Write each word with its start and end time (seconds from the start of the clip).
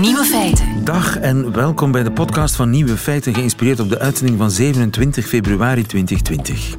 Nieuwe 0.00 0.24
feiten. 0.24 0.84
Dag 0.84 1.18
en 1.18 1.52
welkom 1.52 1.92
bij 1.92 2.02
de 2.02 2.12
podcast 2.12 2.56
van 2.56 2.70
Nieuwe 2.70 2.96
Feiten, 2.96 3.34
geïnspireerd 3.34 3.80
op 3.80 3.88
de 3.88 3.98
uitzending 3.98 4.38
van 4.38 4.50
27 4.50 5.26
februari 5.26 5.86
2020. 5.86 6.76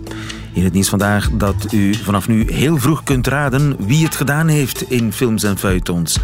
In 0.53 0.63
het 0.63 0.73
nieuws 0.73 0.89
vandaag 0.89 1.29
dat 1.31 1.71
u 1.71 1.93
vanaf 1.93 2.27
nu 2.27 2.51
heel 2.51 2.77
vroeg 2.77 3.03
kunt 3.03 3.27
raden 3.27 3.75
wie 3.85 4.03
het 4.03 4.15
gedaan 4.15 4.47
heeft 4.47 4.89
in 4.89 5.13
films 5.13 5.43
en 5.43 5.57
feuilletons. 5.57 6.19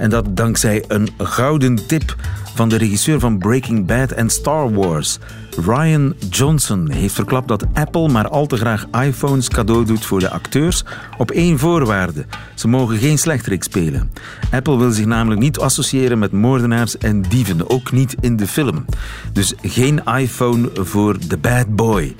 En 0.00 0.10
dat 0.10 0.36
dankzij 0.36 0.84
een 0.88 1.08
gouden 1.18 1.86
tip 1.86 2.16
van 2.54 2.68
de 2.68 2.76
regisseur 2.76 3.20
van 3.20 3.38
Breaking 3.38 3.86
Bad 3.86 4.10
en 4.10 4.30
Star 4.30 4.72
Wars. 4.72 5.18
Ryan 5.66 6.14
Johnson 6.30 6.90
heeft 6.90 7.14
verklapt 7.14 7.48
dat 7.48 7.66
Apple 7.72 8.08
maar 8.08 8.28
al 8.28 8.46
te 8.46 8.56
graag 8.56 8.86
iPhones 8.90 9.48
cadeau 9.48 9.84
doet 9.84 10.04
voor 10.04 10.20
de 10.20 10.30
acteurs 10.30 10.84
op 11.18 11.30
één 11.30 11.58
voorwaarde. 11.58 12.26
Ze 12.54 12.68
mogen 12.68 12.98
geen 12.98 13.18
slechterik 13.18 13.62
spelen. 13.62 14.10
Apple 14.50 14.78
wil 14.78 14.90
zich 14.90 15.06
namelijk 15.06 15.40
niet 15.40 15.58
associëren 15.58 16.18
met 16.18 16.32
moordenaars 16.32 16.98
en 16.98 17.22
dieven, 17.22 17.70
ook 17.70 17.92
niet 17.92 18.14
in 18.20 18.36
de 18.36 18.46
film. 18.46 18.84
Dus 19.32 19.54
geen 19.62 20.04
iPhone 20.04 20.70
voor 20.74 21.16
de 21.28 21.36
bad 21.36 21.76
boy. 21.76 22.14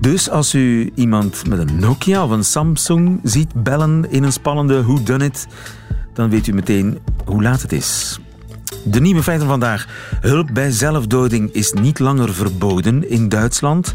Dus 0.00 0.30
als 0.30 0.54
u 0.54 0.90
iemand 0.94 1.46
met 1.48 1.58
een 1.58 1.78
Nokia 1.78 2.24
of 2.24 2.30
een 2.30 2.44
Samsung 2.44 3.20
ziet 3.22 3.54
bellen 3.54 4.10
in 4.10 4.22
een 4.22 4.32
spannende 4.32 4.82
whodunit, 4.82 5.46
dan 6.14 6.30
weet 6.30 6.46
u 6.46 6.52
meteen 6.52 6.98
hoe 7.24 7.42
laat 7.42 7.62
het 7.62 7.72
is. 7.72 8.18
De 8.84 9.00
nieuwe 9.00 9.22
feiten 9.22 9.46
vandaag. 9.46 9.86
Hulp 10.20 10.48
bij 10.52 10.70
zelfdoding 10.70 11.52
is 11.52 11.72
niet 11.72 11.98
langer 11.98 12.34
verboden 12.34 13.10
in 13.10 13.28
Duitsland. 13.28 13.94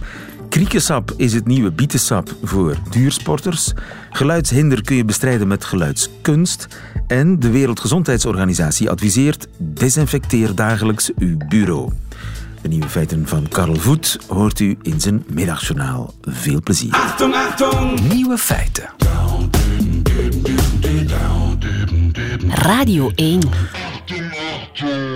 Kriekensap 0.50 1.14
is 1.18 1.34
het 1.34 1.46
nieuwe 1.46 1.72
bietensap 1.72 2.36
voor 2.44 2.76
duursporters. 2.90 3.74
Geluidshinder 4.10 4.82
kun 4.82 4.96
je 4.96 5.06
bestrijden 5.06 5.48
met 5.48 5.66
geluidskunst. 5.66 6.68
En 7.08 7.40
de 7.40 7.50
Wereldgezondheidsorganisatie 7.50 8.90
adviseert: 8.90 9.48
desinfecteer 9.58 10.56
dagelijks 10.56 11.12
uw 11.18 11.38
bureau. 11.48 11.92
De 12.62 12.68
nieuwe 12.68 12.90
feiten 12.90 13.28
van 13.28 13.48
Karel 13.48 13.76
Voet 13.76 14.18
hoort 14.28 14.60
u 14.60 14.78
in 14.82 15.02
zijn 15.02 15.24
middagjournaal. 15.34 16.14
Veel 16.22 16.62
plezier. 16.62 16.94
Achtung, 16.94 17.36
Achtung! 17.36 18.14
Nieuwe 18.14 18.38
feiten. 18.38 18.90
Radio 22.48 23.12
1. 23.16 23.40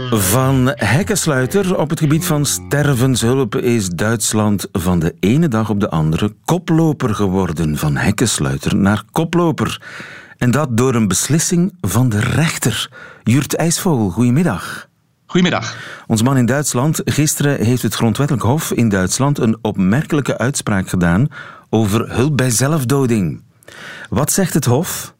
Van 0.09 0.71
hekkensluiter 0.75 1.77
op 1.77 1.89
het 1.89 1.99
gebied 1.99 2.25
van 2.25 2.45
stervenshulp 2.45 3.55
is 3.55 3.89
Duitsland 3.89 4.67
van 4.71 4.99
de 4.99 5.15
ene 5.19 5.47
dag 5.47 5.69
op 5.69 5.79
de 5.79 5.89
andere 5.89 6.35
koploper 6.45 7.15
geworden. 7.15 7.77
Van 7.77 7.95
hekkensluiter 7.95 8.75
naar 8.75 9.03
koploper. 9.11 9.81
En 10.37 10.51
dat 10.51 10.77
door 10.77 10.95
een 10.95 11.07
beslissing 11.07 11.73
van 11.81 12.09
de 12.09 12.19
rechter. 12.19 12.89
Jurt 13.23 13.55
IJsvogel, 13.55 14.09
goedemiddag. 14.09 14.87
Goedemiddag. 15.25 15.77
Ons 16.07 16.21
man 16.21 16.37
in 16.37 16.45
Duitsland. 16.45 17.01
Gisteren 17.05 17.65
heeft 17.65 17.81
het 17.81 17.95
Grondwettelijk 17.95 18.45
Hof 18.45 18.71
in 18.71 18.89
Duitsland 18.89 19.39
een 19.39 19.57
opmerkelijke 19.61 20.37
uitspraak 20.37 20.89
gedaan 20.89 21.27
over 21.69 22.15
hulp 22.15 22.37
bij 22.37 22.49
zelfdoding. 22.49 23.43
Wat 24.09 24.31
zegt 24.31 24.53
het 24.53 24.65
Hof? 24.65 25.13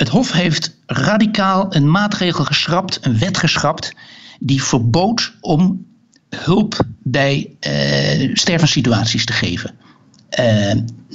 Het 0.00 0.08
Hof 0.08 0.32
heeft 0.32 0.76
radicaal 0.86 1.74
een 1.74 1.90
maatregel 1.90 2.44
geschrapt, 2.44 2.98
een 3.00 3.18
wet 3.18 3.38
geschrapt, 3.38 3.92
die 4.38 4.62
verbood 4.62 5.32
om 5.40 5.86
hulp 6.28 6.84
bij 7.02 7.56
uh, 7.60 8.34
stervenssituaties 8.34 9.24
te 9.24 9.32
geven. 9.32 9.74
Uh, 10.38 10.72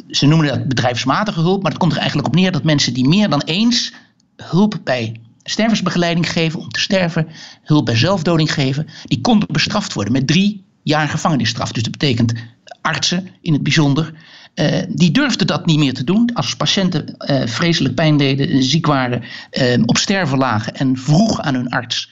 ze 0.07 0.25
noemen 0.25 0.47
dat 0.47 0.67
bedrijfsmatige 0.67 1.39
hulp, 1.39 1.61
maar 1.61 1.71
het 1.71 1.79
komt 1.79 1.91
er 1.91 1.97
eigenlijk 1.97 2.27
op 2.27 2.35
neer 2.35 2.51
dat 2.51 2.63
mensen 2.63 2.93
die 2.93 3.07
meer 3.07 3.29
dan 3.29 3.41
eens 3.41 3.93
hulp 4.35 4.79
bij 4.83 5.21
stervensbegeleiding 5.43 6.31
geven 6.31 6.59
om 6.59 6.69
te 6.69 6.79
sterven, 6.79 7.27
hulp 7.63 7.85
bij 7.85 7.95
zelfdoding 7.95 8.53
geven, 8.53 8.87
die 9.03 9.21
konden 9.21 9.47
bestraft 9.51 9.93
worden 9.93 10.13
met 10.13 10.27
drie 10.27 10.63
jaar 10.83 11.09
gevangenisstraf. 11.09 11.71
Dus 11.71 11.83
dat 11.83 11.91
betekent 11.91 12.33
artsen 12.81 13.27
in 13.41 13.53
het 13.53 13.63
bijzonder. 13.63 14.13
Uh, 14.55 14.81
die 14.89 15.11
durfden 15.11 15.47
dat 15.47 15.65
niet 15.65 15.77
meer 15.77 15.93
te 15.93 16.03
doen. 16.03 16.29
Als 16.33 16.55
patiënten 16.55 17.15
uh, 17.17 17.47
vreselijk 17.47 17.95
pijn 17.95 18.17
deden, 18.17 18.63
ziek 18.63 18.85
waren, 18.85 19.23
uh, 19.51 19.83
op 19.85 19.97
sterven 19.97 20.37
lagen 20.37 20.75
en 20.75 20.97
vroeg 20.97 21.41
aan 21.41 21.53
hun 21.53 21.69
arts: 21.69 22.09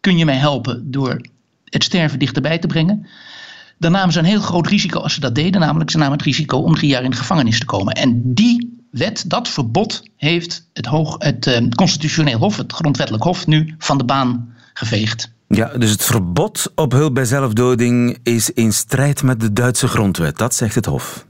kun 0.00 0.16
je 0.16 0.24
mij 0.24 0.36
helpen 0.36 0.90
door 0.90 1.20
het 1.64 1.84
sterven 1.84 2.18
dichterbij 2.18 2.58
te 2.58 2.66
brengen? 2.66 3.06
Dan 3.78 3.92
namen 3.92 4.12
ze 4.12 4.18
een 4.18 4.24
heel 4.24 4.40
groot 4.40 4.66
risico 4.66 5.00
als 5.00 5.14
ze 5.14 5.20
dat 5.20 5.34
deden, 5.34 5.60
namelijk 5.60 5.90
ze 5.90 5.98
namen 5.98 6.16
het 6.16 6.26
risico 6.26 6.58
om 6.58 6.74
drie 6.74 6.90
jaar 6.90 7.04
in 7.04 7.10
de 7.10 7.16
gevangenis 7.16 7.58
te 7.58 7.64
komen. 7.64 7.94
En 7.94 8.34
die 8.34 8.86
wet, 8.90 9.24
dat 9.26 9.48
verbod, 9.48 10.02
heeft 10.16 10.68
het, 10.72 10.86
hoog, 10.86 11.16
het 11.18 11.60
constitutioneel 11.74 12.38
hof, 12.38 12.56
het 12.56 12.72
grondwettelijk 12.72 13.24
hof, 13.24 13.46
nu 13.46 13.74
van 13.78 13.98
de 13.98 14.04
baan 14.04 14.54
geveegd. 14.74 15.32
Ja, 15.48 15.72
dus 15.78 15.90
het 15.90 16.04
verbod 16.04 16.72
op 16.74 16.92
hulp 16.92 17.14
bij 17.14 17.24
zelfdoding 17.24 18.18
is 18.22 18.50
in 18.50 18.72
strijd 18.72 19.22
met 19.22 19.40
de 19.40 19.52
Duitse 19.52 19.88
grondwet. 19.88 20.38
Dat 20.38 20.54
zegt 20.54 20.74
het 20.74 20.86
Hof. 20.86 21.26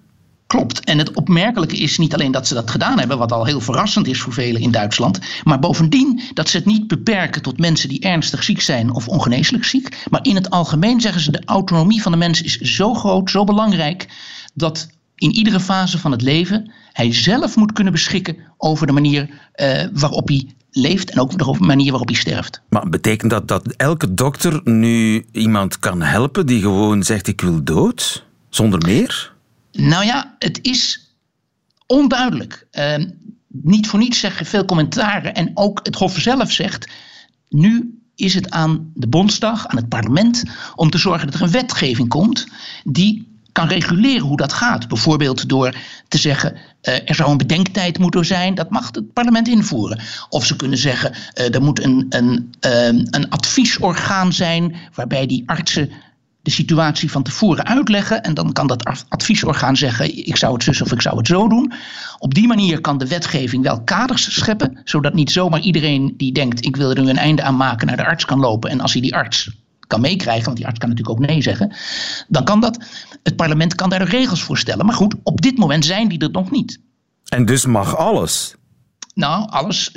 Klopt. 0.54 0.84
En 0.84 0.98
het 0.98 1.12
opmerkelijke 1.14 1.76
is 1.76 1.98
niet 1.98 2.14
alleen 2.14 2.30
dat 2.30 2.46
ze 2.46 2.54
dat 2.54 2.70
gedaan 2.70 2.98
hebben, 2.98 3.18
wat 3.18 3.32
al 3.32 3.44
heel 3.44 3.60
verrassend 3.60 4.06
is 4.06 4.20
voor 4.20 4.32
velen 4.32 4.60
in 4.60 4.70
Duitsland, 4.70 5.18
maar 5.44 5.58
bovendien 5.58 6.20
dat 6.34 6.48
ze 6.48 6.56
het 6.56 6.66
niet 6.66 6.86
beperken 6.86 7.42
tot 7.42 7.58
mensen 7.58 7.88
die 7.88 8.00
ernstig 8.00 8.42
ziek 8.42 8.60
zijn 8.60 8.92
of 8.92 9.08
ongeneeslijk 9.08 9.64
ziek. 9.64 10.04
Maar 10.10 10.24
in 10.24 10.34
het 10.34 10.50
algemeen 10.50 11.00
zeggen 11.00 11.20
ze 11.20 11.30
de 11.30 11.42
autonomie 11.44 12.02
van 12.02 12.12
de 12.12 12.18
mens 12.18 12.42
is 12.42 12.58
zo 12.58 12.94
groot, 12.94 13.30
zo 13.30 13.44
belangrijk, 13.44 14.08
dat 14.54 14.88
in 15.14 15.30
iedere 15.30 15.60
fase 15.60 15.98
van 15.98 16.10
het 16.10 16.22
leven 16.22 16.72
hij 16.92 17.12
zelf 17.12 17.56
moet 17.56 17.72
kunnen 17.72 17.92
beschikken 17.92 18.36
over 18.56 18.86
de 18.86 18.92
manier 18.92 19.28
uh, 19.56 19.82
waarop 19.92 20.28
hij 20.28 20.46
leeft 20.70 21.10
en 21.10 21.20
ook 21.20 21.38
de 21.38 21.64
manier 21.64 21.90
waarop 21.90 22.08
hij 22.08 22.16
sterft. 22.16 22.62
Maar 22.68 22.88
betekent 22.88 23.30
dat 23.30 23.48
dat 23.48 23.74
elke 23.76 24.14
dokter 24.14 24.60
nu 24.64 25.24
iemand 25.32 25.78
kan 25.78 26.02
helpen 26.02 26.46
die 26.46 26.60
gewoon 26.60 27.02
zegt 27.02 27.26
ik 27.26 27.40
wil 27.40 27.64
dood, 27.64 28.24
zonder 28.48 28.82
meer? 28.86 29.33
Nou 29.76 30.04
ja, 30.04 30.34
het 30.38 30.58
is 30.62 31.14
onduidelijk. 31.86 32.66
Uh, 32.72 32.94
niet 33.48 33.86
voor 33.86 33.98
niets 33.98 34.20
zeggen 34.20 34.46
veel 34.46 34.64
commentaren 34.64 35.34
en 35.34 35.50
ook 35.54 35.80
het 35.82 35.94
Hof 35.94 36.18
zelf 36.18 36.52
zegt... 36.52 36.88
nu 37.48 37.98
is 38.14 38.34
het 38.34 38.50
aan 38.50 38.90
de 38.94 39.08
Bondsdag, 39.08 39.66
aan 39.66 39.76
het 39.76 39.88
parlement... 39.88 40.42
om 40.74 40.90
te 40.90 40.98
zorgen 40.98 41.26
dat 41.26 41.34
er 41.34 41.42
een 41.42 41.50
wetgeving 41.50 42.08
komt 42.08 42.46
die 42.84 43.32
kan 43.52 43.68
reguleren 43.68 44.26
hoe 44.26 44.36
dat 44.36 44.52
gaat. 44.52 44.88
Bijvoorbeeld 44.88 45.48
door 45.48 45.74
te 46.08 46.18
zeggen, 46.18 46.52
uh, 46.54 46.94
er 47.08 47.14
zou 47.14 47.30
een 47.30 47.36
bedenktijd 47.36 47.98
moeten 47.98 48.24
zijn, 48.24 48.54
dat 48.54 48.70
mag 48.70 48.90
het 48.92 49.12
parlement 49.12 49.48
invoeren. 49.48 50.00
Of 50.28 50.46
ze 50.46 50.56
kunnen 50.56 50.78
zeggen, 50.78 51.12
uh, 51.12 51.54
er 51.54 51.62
moet 51.62 51.84
een, 51.84 52.06
een, 52.08 52.54
uh, 52.60 52.86
een 52.86 53.30
adviesorgaan 53.30 54.32
zijn 54.32 54.76
waarbij 54.94 55.26
die 55.26 55.42
artsen 55.46 55.90
de 56.44 56.50
situatie 56.50 57.10
van 57.10 57.22
tevoren 57.22 57.66
uitleggen. 57.66 58.22
En 58.22 58.34
dan 58.34 58.52
kan 58.52 58.66
dat 58.66 59.04
adviesorgaan 59.08 59.76
zeggen: 59.76 60.26
ik 60.26 60.36
zou 60.36 60.54
het 60.54 60.62
zus 60.62 60.82
of 60.82 60.92
ik 60.92 61.02
zou 61.02 61.16
het 61.16 61.26
zo 61.26 61.48
doen. 61.48 61.72
Op 62.18 62.34
die 62.34 62.46
manier 62.46 62.80
kan 62.80 62.98
de 62.98 63.08
wetgeving 63.08 63.62
wel 63.62 63.82
kaders 63.82 64.34
scheppen, 64.34 64.80
zodat 64.84 65.14
niet 65.14 65.30
zomaar 65.30 65.60
iedereen 65.60 66.14
die 66.16 66.32
denkt: 66.32 66.64
ik 66.64 66.76
wil 66.76 66.90
er 66.90 67.02
nu 67.02 67.08
een 67.08 67.16
einde 67.16 67.42
aan 67.42 67.56
maken, 67.56 67.86
naar 67.86 67.96
de 67.96 68.04
arts 68.04 68.24
kan 68.24 68.40
lopen. 68.40 68.70
En 68.70 68.80
als 68.80 68.92
hij 68.92 69.02
die 69.02 69.14
arts 69.14 69.50
kan 69.86 70.00
meekrijgen, 70.00 70.44
want 70.44 70.56
die 70.56 70.66
arts 70.66 70.78
kan 70.78 70.88
natuurlijk 70.88 71.18
ook 71.18 71.26
nee 71.26 71.42
zeggen, 71.42 71.74
dan 72.28 72.44
kan 72.44 72.60
dat. 72.60 72.84
Het 73.22 73.36
parlement 73.36 73.74
kan 73.74 73.90
daar 73.90 74.02
regels 74.02 74.42
voor 74.42 74.58
stellen. 74.58 74.86
Maar 74.86 74.94
goed, 74.94 75.14
op 75.22 75.40
dit 75.40 75.58
moment 75.58 75.84
zijn 75.84 76.08
die 76.08 76.18
er 76.18 76.30
nog 76.30 76.50
niet. 76.50 76.80
En 77.28 77.44
dus 77.44 77.66
mag 77.66 77.96
alles? 77.96 78.54
Nou, 79.14 79.48
alles. 79.50 79.90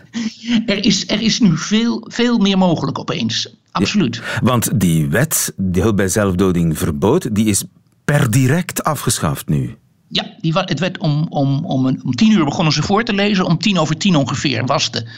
er, 0.66 0.84
is, 0.84 1.08
er 1.08 1.20
is 1.20 1.40
nu 1.40 1.56
veel, 1.56 2.04
veel 2.08 2.38
meer 2.38 2.58
mogelijk 2.58 2.98
opeens. 2.98 3.54
Absoluut. 3.70 4.16
Ja, 4.16 4.40
want 4.42 4.80
die 4.80 5.08
wet, 5.08 5.52
die 5.56 5.82
hulp 5.82 5.96
bij 5.96 6.08
zelfdoding 6.08 6.78
verbood, 6.78 7.34
die 7.34 7.46
is 7.46 7.64
per 8.04 8.30
direct 8.30 8.84
afgeschaft 8.84 9.48
nu. 9.48 9.76
Ja, 10.08 10.26
die, 10.40 10.58
het 10.58 10.78
werd 10.78 10.98
om, 10.98 11.26
om, 11.28 11.64
om, 11.64 11.86
om 11.86 12.14
tien 12.14 12.32
uur 12.32 12.44
begonnen 12.44 12.72
ze 12.72 12.82
voor 12.82 13.04
te 13.04 13.12
lezen. 13.12 13.44
Om 13.44 13.58
tien 13.58 13.78
over 13.78 13.96
tien 13.96 14.16
ongeveer 14.16 14.66
was 14.66 14.90
de, 14.90 15.08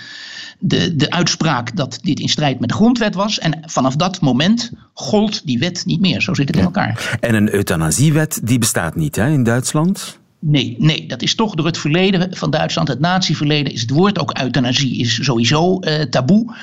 de, 0.59 0.97
de 0.97 1.11
uitspraak 1.11 1.77
dat 1.77 1.99
dit 2.03 2.21
in 2.21 2.29
strijd 2.29 2.61
met 2.61 2.69
de 2.69 2.75
grondwet 2.75 3.15
was. 3.15 3.39
En 3.39 3.63
vanaf 3.67 3.97
dat 3.97 4.21
moment 4.21 4.71
gold 4.95 5.47
die 5.47 5.59
wet 5.59 5.83
niet 5.87 6.01
meer. 6.01 6.23
Zo 6.23 6.35
zit 6.35 6.49
het 6.49 6.57
in 6.57 6.65
elkaar. 6.65 7.19
En 7.21 7.35
een 7.35 7.55
euthanasiewet 7.55 8.41
die 8.43 8.59
bestaat 8.59 8.95
niet 8.97 9.17
hè, 9.17 9.31
in 9.31 9.43
Duitsland? 9.43 10.19
Nee, 10.41 10.77
nee, 10.79 11.07
dat 11.07 11.23
is 11.23 11.35
toch 11.35 11.55
door 11.55 11.67
het 11.67 11.79
verleden 11.79 12.37
van 12.37 12.51
Duitsland, 12.51 12.89
het 12.89 13.01
natieverleden, 13.01 13.73
is 13.73 13.81
het 13.81 13.91
woord 13.91 14.19
ook 14.19 14.39
euthanasie 14.39 14.99
is 14.99 15.25
sowieso 15.25 15.79
uh, 15.81 16.03
taboe. 16.03 16.57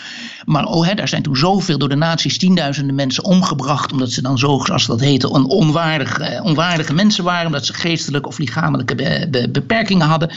Maar 0.46 0.66
oh, 0.66 0.86
hè, 0.86 0.94
daar 0.94 1.08
zijn 1.08 1.22
toen 1.22 1.36
zoveel 1.36 1.78
door 1.78 1.90
de 1.90 1.96
nazi's 1.96 2.38
tienduizenden 2.38 2.96
mensen 2.96 3.24
omgebracht, 3.24 3.92
omdat 3.92 4.12
ze 4.12 4.22
dan 4.22 4.38
zo, 4.38 4.60
zoals 4.64 4.86
dat 4.86 5.00
heette, 5.00 5.30
on 5.30 5.50
onwaardig, 5.50 6.20
uh, 6.20 6.44
onwaardige 6.44 6.94
mensen 6.94 7.24
waren, 7.24 7.46
omdat 7.46 7.66
ze 7.66 7.74
geestelijke 7.74 8.28
of 8.28 8.38
lichamelijke 8.38 8.96
be 8.96 9.28
be 9.32 9.50
beperkingen 9.50 10.08
hadden. 10.08 10.32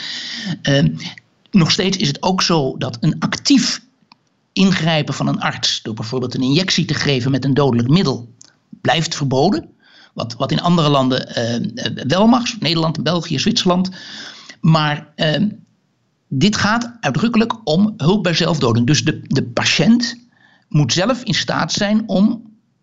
Uh, 0.63 0.85
nog 1.51 1.71
steeds 1.71 1.97
is 1.97 2.09
het 2.09 2.23
ook 2.23 2.43
zo 2.43 2.77
dat 2.77 2.97
een 3.01 3.17
actief 3.19 3.81
ingrijpen 4.53 5.15
van 5.15 5.29
een 5.29 5.41
arts, 5.41 5.83
door 5.83 5.95
bijvoorbeeld 5.95 6.35
een 6.35 6.43
injectie 6.43 6.85
te 6.85 6.95
geven 6.95 7.31
met 7.31 7.45
een 7.45 7.55
dodelijk 7.55 7.89
middel, 7.89 8.29
blijft 8.81 9.15
verboden. 9.15 9.69
Wat, 10.19 10.35
wat 10.35 10.53
in 10.53 10.61
andere 10.61 10.89
landen 10.89 11.29
uh, 11.39 12.05
wel 12.07 12.27
mag, 12.27 12.61
Nederland, 12.61 13.03
België, 13.03 13.39
Zwitserland. 13.39 13.91
Maar 14.61 15.13
uh, 15.17 15.51
dit 16.29 16.57
gaat 16.57 16.97
uitdrukkelijk 17.01 17.55
om 17.65 17.95
hulp 17.97 18.23
bij 18.23 18.35
zelfdoding. 18.35 18.87
Dus 18.87 19.05
de, 19.05 19.21
de 19.23 19.43
patiënt 19.43 20.17
moet 20.69 20.93
zelf 20.93 21.23
in 21.23 21.35
staat 21.35 21.73
zijn 21.73 22.09
om 22.09 22.43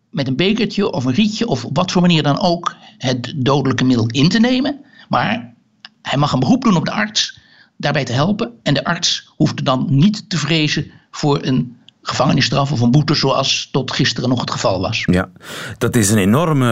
met 0.10 0.28
een 0.28 0.36
bekertje 0.36 0.92
of 0.92 1.06
een 1.06 1.14
rietje 1.14 1.48
of 1.48 1.66
op 1.66 1.76
wat 1.76 1.92
voor 1.92 2.02
manier 2.02 2.24
dan 2.24 2.40
ook 2.40 2.76
het 2.98 3.34
dodelijke 3.36 3.84
middel 3.84 4.08
in 4.08 4.30
te 4.30 4.40
nemen. 4.40 4.80
Maar 5.10 5.54
hij 6.02 6.18
mag 6.18 6.34
een 6.34 6.40
beroep 6.40 6.64
doen 6.64 6.76
op 6.76 6.86
de 6.86 6.92
arts, 6.92 7.40
daarbij 7.78 8.06
te 8.06 8.14
helpen. 8.14 8.52
En 8.64 8.74
de 8.74 8.84
arts 8.84 9.34
hoeft 9.36 9.66
dan 9.66 9.86
niet 9.90 10.30
te 10.30 10.38
vrezen 10.38 10.92
voor 11.12 11.44
een 11.44 11.78
gevangenisstraf 12.08 12.72
of 12.72 12.82
een 12.82 12.92
boete 12.92 13.14
zoals 13.14 13.70
tot 13.72 13.92
gisteren 13.92 14.30
nog 14.30 14.40
het 14.40 14.52
geval 14.52 14.80
was. 14.80 15.04
Ja, 15.06 15.30
dat 15.78 15.96
is 15.96 16.10
een 16.10 16.18
enorme 16.18 16.70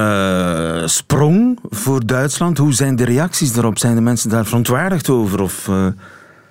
eh, 0.82 0.88
sprong 0.88 1.60
voor 1.70 2.06
Duitsland. 2.06 2.58
Hoe 2.58 2.74
zijn 2.74 2.96
de 2.96 3.06
reacties 3.06 3.54
daarop? 3.54 3.78
Zijn 3.80 3.96
de 3.96 4.02
mensen 4.02 4.30
daar 4.30 4.46
verontwaardigd 4.46 5.10
over? 5.10 5.42
Of, 5.42 5.68
uh... 5.68 5.88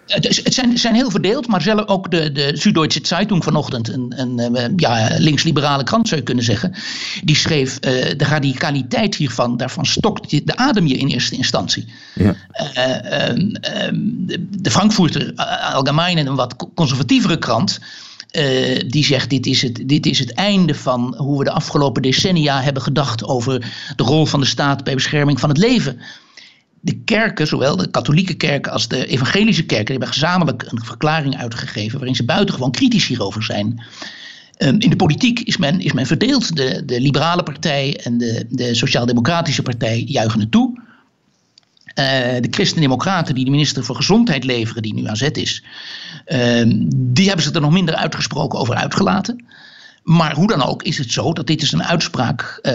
Het, 0.06 0.54
zijn, 0.54 0.78
zijn, 0.78 0.94
heel 0.94 1.10
verdeeld, 1.10 1.46
maar 1.46 1.62
zelf 1.62 1.86
ook 1.86 2.10
de, 2.10 2.32
de 2.32 2.56
Süddeutsche 2.56 3.00
Zeitung 3.02 3.44
vanochtend, 3.44 3.88
een, 3.88 4.12
een, 4.16 4.56
eh, 4.56 4.70
ja, 4.76 5.08
links-liberale 5.18 5.84
krant 5.84 6.08
zou 6.08 6.20
je 6.20 6.26
kunnen 6.26 6.44
zeggen, 6.44 6.74
die 7.24 7.36
schreef 7.36 7.74
uh, 7.74 7.80
de 8.16 8.24
radicaliteit 8.24 9.14
hiervan, 9.14 9.56
daarvan 9.56 9.86
stokt 9.86 10.30
de 10.30 10.56
adem 10.56 10.86
je 10.86 10.96
in 10.96 11.08
eerste 11.08 11.36
instantie. 11.36 11.92
Ja. 12.14 12.24
Uh, 12.24 13.94
de 14.50 14.70
Frankfurter 14.70 15.32
Allgemeine, 15.72 16.20
een 16.20 16.34
wat 16.34 16.56
conservatievere 16.74 17.38
krant, 17.38 17.78
uh, 18.32 18.80
die 18.86 19.04
zegt 19.04 19.30
dit 19.30 19.46
is, 19.46 19.62
het, 19.62 19.82
dit 19.86 20.06
is 20.06 20.18
het 20.18 20.32
einde 20.32 20.74
van 20.74 21.14
hoe 21.16 21.38
we 21.38 21.44
de 21.44 21.50
afgelopen 21.50 22.02
decennia 22.02 22.62
hebben 22.62 22.82
gedacht 22.82 23.24
over 23.24 23.72
de 23.96 24.02
rol 24.02 24.26
van 24.26 24.40
de 24.40 24.46
staat 24.46 24.84
bij 24.84 24.94
bescherming 24.94 25.40
van 25.40 25.48
het 25.48 25.58
leven. 25.58 26.00
De 26.80 27.02
kerken, 27.04 27.46
zowel 27.46 27.76
de 27.76 27.90
katholieke 27.90 28.34
kerken 28.34 28.72
als 28.72 28.88
de 28.88 29.06
evangelische 29.06 29.66
kerken, 29.66 29.90
hebben 29.90 30.12
gezamenlijk 30.12 30.64
een 30.68 30.84
verklaring 30.84 31.36
uitgegeven 31.36 31.98
waarin 31.98 32.16
ze 32.16 32.24
buitengewoon 32.24 32.70
kritisch 32.70 33.06
hierover 33.06 33.42
zijn. 33.42 33.84
Um, 34.58 34.80
in 34.80 34.90
de 34.90 34.96
politiek 34.96 35.40
is 35.40 35.56
men, 35.56 35.80
is 35.80 35.92
men 35.92 36.06
verdeeld. 36.06 36.56
De, 36.56 36.82
de 36.84 37.00
liberale 37.00 37.42
partij 37.42 38.00
en 38.02 38.18
de, 38.18 38.46
de 38.48 38.74
sociaal-democratische 38.74 39.62
partij 39.62 40.04
juichen 40.06 40.40
het 40.40 40.50
toe. 40.50 40.71
Uh, 41.94 42.04
de 42.40 42.48
Christen-Democraten 42.50 43.34
die 43.34 43.44
de 43.44 43.50
minister 43.50 43.84
voor 43.84 43.96
Gezondheid 43.96 44.44
leveren, 44.44 44.82
die 44.82 44.94
nu 44.94 45.06
aan 45.06 45.16
zet 45.16 45.36
is, 45.36 45.64
uh, 46.26 46.62
die 46.94 47.26
hebben 47.26 47.44
zich 47.44 47.54
er 47.54 47.60
nog 47.60 47.72
minder 47.72 47.94
uitgesproken 47.94 48.58
over 48.58 48.74
uitgelaten. 48.74 49.44
Maar 50.02 50.34
hoe 50.34 50.46
dan 50.46 50.62
ook 50.62 50.82
is 50.82 50.98
het 50.98 51.12
zo 51.12 51.32
dat 51.32 51.46
dit 51.46 51.62
is 51.62 51.72
een 51.72 51.84
uitspraak 51.84 52.58
uh, 52.62 52.72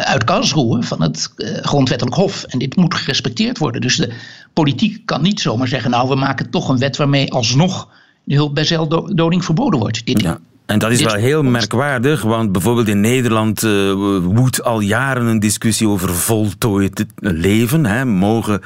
uit 0.00 0.24
Karlsruhe 0.24 0.82
van 0.82 1.02
het 1.02 1.32
grondwettelijk 1.62 2.16
hof. 2.16 2.42
En 2.42 2.58
dit 2.58 2.76
moet 2.76 2.94
gerespecteerd 2.94 3.58
worden. 3.58 3.80
Dus 3.80 3.96
de 3.96 4.12
politiek 4.52 5.06
kan 5.06 5.22
niet 5.22 5.40
zomaar 5.40 5.68
zeggen, 5.68 5.90
nou 5.90 6.08
we 6.08 6.14
maken 6.14 6.50
toch 6.50 6.68
een 6.68 6.78
wet 6.78 6.96
waarmee 6.96 7.32
alsnog 7.32 7.88
de 8.24 8.34
hulp 8.34 8.54
bij 8.54 8.64
zeldoding 8.64 9.44
verboden 9.44 9.80
wordt. 9.80 10.06
Dit, 10.06 10.20
ja. 10.20 10.38
En 10.68 10.78
dat 10.78 10.90
is 10.90 11.02
wel 11.02 11.14
heel 11.14 11.42
merkwaardig, 11.42 12.22
want 12.22 12.52
bijvoorbeeld 12.52 12.88
in 12.88 13.00
Nederland 13.00 13.62
uh, 13.62 13.92
woedt 14.22 14.64
al 14.64 14.80
jaren 14.80 15.26
een 15.26 15.38
discussie 15.38 15.88
over 15.88 16.14
voltooid 16.14 17.04
leven. 17.16 17.86
Hè. 17.86 18.04
Mogen 18.04 18.60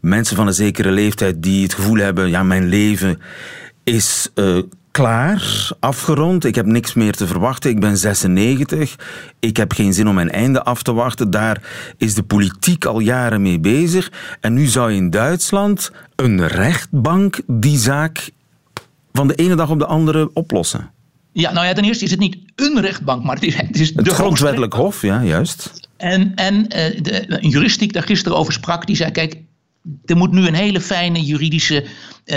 mensen 0.00 0.36
van 0.36 0.46
een 0.46 0.54
zekere 0.54 0.90
leeftijd 0.90 1.42
die 1.42 1.62
het 1.62 1.74
gevoel 1.74 1.96
hebben, 1.96 2.30
ja, 2.30 2.42
mijn 2.42 2.68
leven 2.68 3.20
is 3.84 4.30
uh, 4.34 4.58
klaar, 4.90 5.70
afgerond, 5.80 6.44
ik 6.44 6.54
heb 6.54 6.66
niks 6.66 6.94
meer 6.94 7.12
te 7.12 7.26
verwachten, 7.26 7.70
ik 7.70 7.80
ben 7.80 7.96
96, 7.96 8.96
ik 9.40 9.56
heb 9.56 9.72
geen 9.72 9.94
zin 9.94 10.08
om 10.08 10.14
mijn 10.14 10.30
einde 10.30 10.62
af 10.62 10.82
te 10.82 10.92
wachten. 10.92 11.30
Daar 11.30 11.62
is 11.96 12.14
de 12.14 12.22
politiek 12.22 12.84
al 12.84 12.98
jaren 12.98 13.42
mee 13.42 13.60
bezig. 13.60 14.12
En 14.40 14.52
nu 14.52 14.66
zou 14.66 14.92
in 14.92 15.10
Duitsland 15.10 15.92
een 16.16 16.46
rechtbank 16.46 17.40
die 17.46 17.78
zaak 17.78 18.30
van 19.12 19.28
de 19.28 19.34
ene 19.34 19.54
dag 19.54 19.70
op 19.70 19.78
de 19.78 19.86
andere 19.86 20.30
oplossen. 20.32 20.90
Ja, 21.32 21.52
nou 21.52 21.66
ja, 21.66 21.72
ten 21.72 21.84
eerste 21.84 22.04
is 22.04 22.10
het 22.10 22.20
niet 22.20 22.36
een 22.54 22.80
rechtbank, 22.80 23.24
maar 23.24 23.34
het 23.34 23.44
is, 23.44 23.56
het 23.56 23.80
is 23.80 23.92
het 23.94 24.08
grondwettelijk 24.08 24.72
hof, 24.72 25.02
ja, 25.02 25.22
juist. 25.22 25.72
En, 25.96 26.34
en 26.34 26.54
uh, 26.54 26.68
de, 27.02 27.24
een 27.26 27.48
jurist 27.48 27.78
die 27.78 27.88
ik 27.88 27.94
daar 27.94 28.02
gisteren 28.02 28.38
over 28.38 28.52
sprak, 28.52 28.86
die 28.86 28.96
zei: 28.96 29.10
Kijk, 29.10 29.36
er 30.04 30.16
moet 30.16 30.32
nu 30.32 30.46
een 30.46 30.54
hele 30.54 30.80
fijne 30.80 31.22
juridische. 31.22 31.84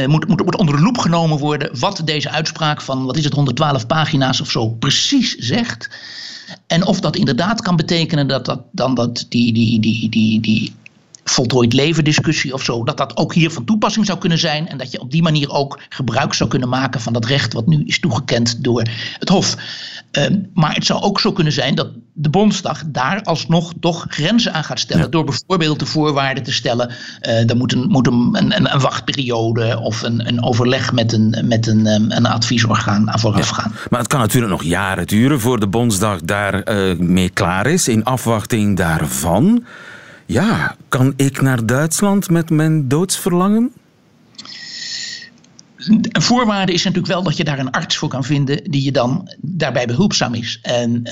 Moet, 0.06 0.27
moet, 0.27 0.45
moet 0.45 0.57
onder 0.57 0.75
de 0.75 0.81
loep 0.81 0.97
genomen 0.97 1.38
worden 1.38 1.80
wat 1.80 2.01
deze 2.06 2.30
uitspraak 2.30 2.81
van, 2.81 3.06
wat 3.06 3.18
is 3.18 3.24
het, 3.24 3.33
112 3.33 3.88
pagina's 3.88 4.42
of 4.42 4.51
zo 4.51 4.69
precies 4.69 5.36
zegt. 5.36 5.89
En 6.68 6.86
of 6.86 7.00
dat 7.00 7.15
inderdaad 7.15 7.62
kan 7.62 7.75
betekenen 7.75 8.27
dat, 8.27 8.45
dat 8.45 8.62
dan 8.71 8.95
dat 8.95 9.25
die, 9.30 9.53
die, 9.53 9.80
die, 9.80 10.09
die, 10.09 10.42
die 10.42 10.74
voltooid 11.30 11.74
leven 11.74 12.04
discussie 12.04 12.54
of 12.54 12.63
zo, 12.63 12.83
dat 12.83 12.98
dat 12.98 13.18
ook 13.18 13.33
hier 13.33 13.51
van 13.51 13.66
toepassing 13.66 14.06
zou 14.06 14.18
kunnen 14.18 14.38
zijn 14.38 14.68
en 14.68 14.77
dat 14.77 14.92
je 14.92 15.00
op 15.00 15.12
die 15.12 15.22
manier 15.22 15.50
ook 15.50 15.80
gebruik 15.89 16.33
zou 16.33 16.50
kunnen 16.50 16.69
maken 16.69 17.01
van 17.01 17.13
dat 17.13 17.25
recht 17.25 17.54
wat 17.54 17.68
nu 17.68 17.83
is 17.86 18.00
toegekend 18.00 18.63
door 18.63 18.88
het 19.19 19.30
Hof. 19.30 19.56
Uh, 20.12 20.25
maar 20.54 20.74
het 20.74 20.86
zou 20.86 21.01
ook 21.01 21.19
zo 21.19 21.31
kunnen 21.31 21.54
zijn 21.54 21.75
dat 21.75 21.88
de 22.13 22.30
Bondsdag 22.30 22.83
daar 22.86 23.22
alsnog 23.22 23.74
toch 23.80 24.06
grenzen 24.10 24.54
aan 24.54 24.63
gaat 24.63 24.80
stellen. 24.80 25.12
Door 25.12 25.24
bijvoorbeeld 25.24 25.80
de 25.80 25.86
voorwaarden 25.86 26.44
te 26.44 26.51
stellen. 26.51 26.89
Uh, 27.22 27.50
er 27.50 27.57
moet, 27.57 27.74
een, 27.74 27.88
moet 27.88 28.07
een, 28.07 28.30
een, 28.31 28.74
een, 28.74 28.80
wachtperiode 28.80 29.80
of 29.80 30.01
een, 30.01 30.28
een 30.28 30.44
overleg 30.44 30.92
met 30.92 31.13
een, 31.13 31.36
met 31.44 31.68
een, 31.68 31.88
um, 31.88 32.12
een 32.12 32.25
adviesorgaan 32.25 33.12
aan 33.12 33.19
vooraf 33.19 33.50
gaan. 33.50 33.71
Ja, 33.75 33.81
maar 33.89 34.00
het 34.00 34.10
kan 34.10 34.19
natuurlijk 34.19 34.51
nog 34.51 34.63
jaren 34.63 35.07
duren 35.07 35.39
voor 35.39 35.60
de 35.60 35.68
Bondsdag 35.68 36.21
daarmee 36.21 36.94
uh, 36.94 37.00
mee 37.00 37.30
klaar 37.30 37.68
is. 37.68 37.88
In 37.88 38.04
afwachting 38.04 38.78
daarvan. 38.78 39.66
Ja, 40.25 40.75
kan 40.89 41.13
ik 41.16 41.42
naar 41.42 41.66
Duitsland 41.66 42.30
met 42.30 42.50
mijn 42.50 42.88
doodsverlangen? 42.88 43.72
Een 45.88 46.22
voorwaarde 46.22 46.74
is 46.74 46.83
natuurlijk 46.83 47.13
wel 47.13 47.24
dat 47.24 47.38
je 47.38 47.44
daar 47.44 47.60
een 47.60 47.72
arts 47.72 47.98
voor 47.98 48.10
kan 48.10 48.24
vinden 48.24 48.72
die 48.72 48.83
je 48.83 48.92
dan 48.92 49.33
daarbij 49.42 49.86
behulpzaam 49.86 50.33
is. 50.33 50.60
En 50.62 50.92
uh, 50.92 51.12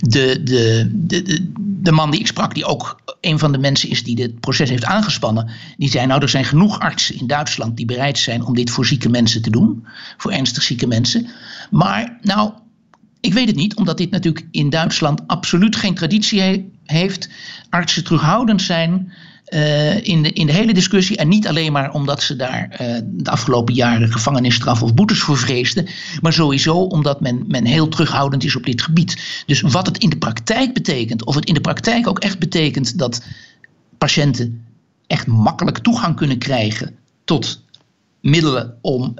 de, 0.00 0.40
de, 0.42 0.90
de, 0.92 1.50
de 1.58 1.92
man 1.92 2.10
die 2.10 2.20
ik 2.20 2.26
sprak, 2.26 2.54
die 2.54 2.64
ook 2.64 3.00
een 3.20 3.38
van 3.38 3.52
de 3.52 3.58
mensen 3.58 3.90
is 3.90 4.04
die 4.04 4.16
dit 4.16 4.40
proces 4.40 4.68
heeft 4.70 4.84
aangespannen, 4.84 5.50
die 5.76 5.90
zei: 5.90 6.06
Nou, 6.06 6.22
er 6.22 6.28
zijn 6.28 6.44
genoeg 6.44 6.78
artsen 6.78 7.18
in 7.18 7.26
Duitsland 7.26 7.76
die 7.76 7.86
bereid 7.86 8.18
zijn 8.18 8.44
om 8.44 8.54
dit 8.54 8.70
voor 8.70 8.86
zieke 8.86 9.08
mensen 9.08 9.42
te 9.42 9.50
doen, 9.50 9.86
voor 10.16 10.32
ernstig 10.32 10.62
zieke 10.62 10.86
mensen. 10.86 11.26
Maar, 11.70 12.18
nou, 12.22 12.52
weet 13.32 13.46
het 13.46 13.56
niet, 13.56 13.76
omdat 13.76 13.98
dit 13.98 14.10
natuurlijk 14.10 14.46
in 14.50 14.70
Duitsland 14.70 15.26
absoluut 15.26 15.76
geen 15.76 15.94
traditie 15.94 16.72
heeft. 16.84 17.28
Artsen 17.70 18.04
terughoudend 18.04 18.62
zijn 18.62 19.12
uh, 19.48 20.06
in, 20.06 20.22
de, 20.22 20.32
in 20.32 20.46
de 20.46 20.52
hele 20.52 20.74
discussie. 20.74 21.16
En 21.16 21.28
niet 21.28 21.48
alleen 21.48 21.72
maar 21.72 21.92
omdat 21.92 22.22
ze 22.22 22.36
daar 22.36 22.78
uh, 22.80 22.98
de 23.04 23.30
afgelopen 23.30 23.74
jaren 23.74 24.12
gevangenisstraf 24.12 24.82
of 24.82 24.94
boetes 24.94 25.20
voor 25.20 25.36
vreesden. 25.36 25.86
Maar 26.20 26.32
sowieso 26.32 26.76
omdat 26.76 27.20
men, 27.20 27.44
men 27.46 27.64
heel 27.64 27.88
terughoudend 27.88 28.44
is 28.44 28.56
op 28.56 28.64
dit 28.64 28.82
gebied. 28.82 29.42
Dus 29.46 29.60
wat 29.60 29.86
het 29.86 29.98
in 29.98 30.10
de 30.10 30.18
praktijk 30.18 30.74
betekent, 30.74 31.24
of 31.24 31.34
het 31.34 31.44
in 31.44 31.54
de 31.54 31.60
praktijk 31.60 32.08
ook 32.08 32.18
echt 32.18 32.38
betekent 32.38 32.98
dat 32.98 33.24
patiënten 33.98 34.64
echt 35.06 35.26
makkelijk 35.26 35.78
toegang 35.78 36.16
kunnen 36.16 36.38
krijgen 36.38 36.94
tot 37.24 37.64
middelen 38.20 38.78
om 38.80 39.14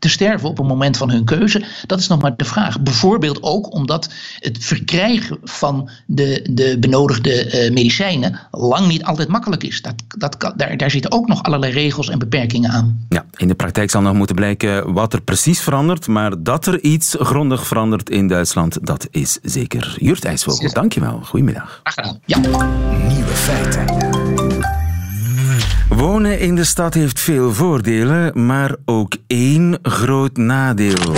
te 0.00 0.08
sterven 0.08 0.48
op 0.48 0.58
een 0.58 0.66
moment 0.66 0.96
van 0.96 1.10
hun 1.10 1.24
keuze? 1.24 1.64
Dat 1.86 1.98
is 1.98 2.08
nog 2.08 2.20
maar 2.20 2.36
de 2.36 2.44
vraag. 2.44 2.80
Bijvoorbeeld 2.80 3.42
ook 3.42 3.72
omdat 3.72 4.12
het 4.38 4.64
verkrijgen 4.64 5.38
van 5.42 5.90
de, 6.06 6.48
de 6.50 6.78
benodigde 6.78 7.46
uh, 7.46 7.72
medicijnen 7.72 8.40
lang 8.50 8.86
niet 8.86 9.04
altijd 9.04 9.28
makkelijk 9.28 9.62
is. 9.62 9.82
Dat, 9.82 9.94
dat 10.08 10.36
kan, 10.36 10.52
daar, 10.56 10.76
daar 10.76 10.90
zitten 10.90 11.12
ook 11.12 11.28
nog 11.28 11.42
allerlei 11.42 11.72
regels 11.72 12.08
en 12.08 12.18
beperkingen 12.18 12.70
aan. 12.70 13.06
Ja, 13.08 13.24
in 13.36 13.48
de 13.48 13.54
praktijk 13.54 13.90
zal 13.90 14.02
nog 14.02 14.14
moeten 14.14 14.36
blijken 14.36 14.92
wat 14.92 15.12
er 15.12 15.22
precies 15.22 15.60
verandert, 15.60 16.06
maar 16.06 16.42
dat 16.42 16.66
er 16.66 16.80
iets 16.80 17.16
grondig 17.18 17.66
verandert 17.66 18.10
in 18.10 18.28
Duitsland, 18.28 18.86
dat 18.86 19.08
is 19.10 19.38
zeker. 19.42 19.96
Jurt 19.98 20.24
IJsvogel, 20.24 20.72
dankjewel. 20.72 21.20
Goedemiddag. 21.22 21.82
Ja. 22.26 22.38
Nieuwe 23.08 23.34
feiten. 23.34 24.09
Wonen 26.00 26.38
in 26.38 26.54
de 26.54 26.64
stad 26.64 26.94
heeft 26.94 27.20
veel 27.20 27.54
voordelen, 27.54 28.46
maar 28.46 28.76
ook 28.84 29.16
één 29.26 29.78
groot 29.82 30.36
nadeel. 30.36 31.14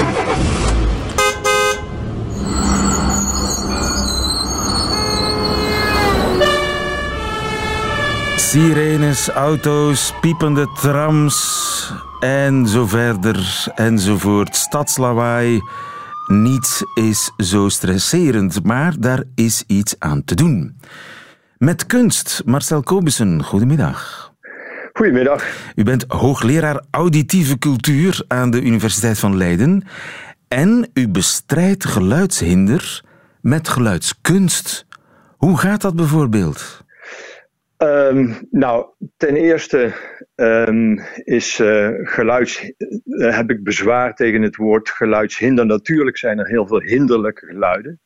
Sirenes, 8.36 9.28
auto's, 9.28 10.14
piepende 10.20 10.68
trams 10.80 11.92
en 12.20 12.66
zo 12.66 12.86
verder 12.86 13.64
enzovoort. 13.74 14.56
Stadslawaai. 14.56 15.60
Niets 16.26 16.84
is 16.94 17.32
zo 17.36 17.68
stresserend, 17.68 18.64
maar 18.64 18.94
daar 18.98 19.22
is 19.34 19.64
iets 19.66 19.94
aan 19.98 20.24
te 20.24 20.34
doen. 20.34 20.76
Met 21.58 21.86
kunst, 21.86 22.42
Marcel 22.44 22.82
Kobissen, 22.82 23.42
goedemiddag. 23.44 24.31
Goedemiddag. 24.92 25.72
U 25.76 25.82
bent 25.82 26.04
hoogleraar 26.08 26.84
auditieve 26.90 27.58
cultuur 27.58 28.24
aan 28.28 28.50
de 28.50 28.62
Universiteit 28.62 29.18
van 29.18 29.36
Leiden. 29.36 29.84
En 30.48 30.90
u 30.94 31.08
bestrijdt 31.08 31.84
geluidshinder 31.84 33.02
met 33.40 33.68
geluidskunst. 33.68 34.86
Hoe 35.36 35.58
gaat 35.58 35.82
dat 35.82 35.96
bijvoorbeeld? 35.96 36.84
Ehm, 37.76 38.32
nou, 38.50 38.86
ten 39.16 39.36
eerste 39.36 39.92
um, 40.34 41.00
is 41.24 41.58
uh, 41.58 41.88
geluids, 42.02 42.72
uh, 43.04 43.36
heb 43.36 43.50
ik 43.50 43.64
bezwaar 43.64 44.14
tegen 44.14 44.42
het 44.42 44.56
woord 44.56 44.90
geluidshinder. 44.90 45.66
Natuurlijk 45.66 46.18
zijn 46.18 46.38
er 46.38 46.46
heel 46.46 46.66
veel 46.66 46.80
hinderlijke 46.80 47.46
geluiden. 47.46 48.00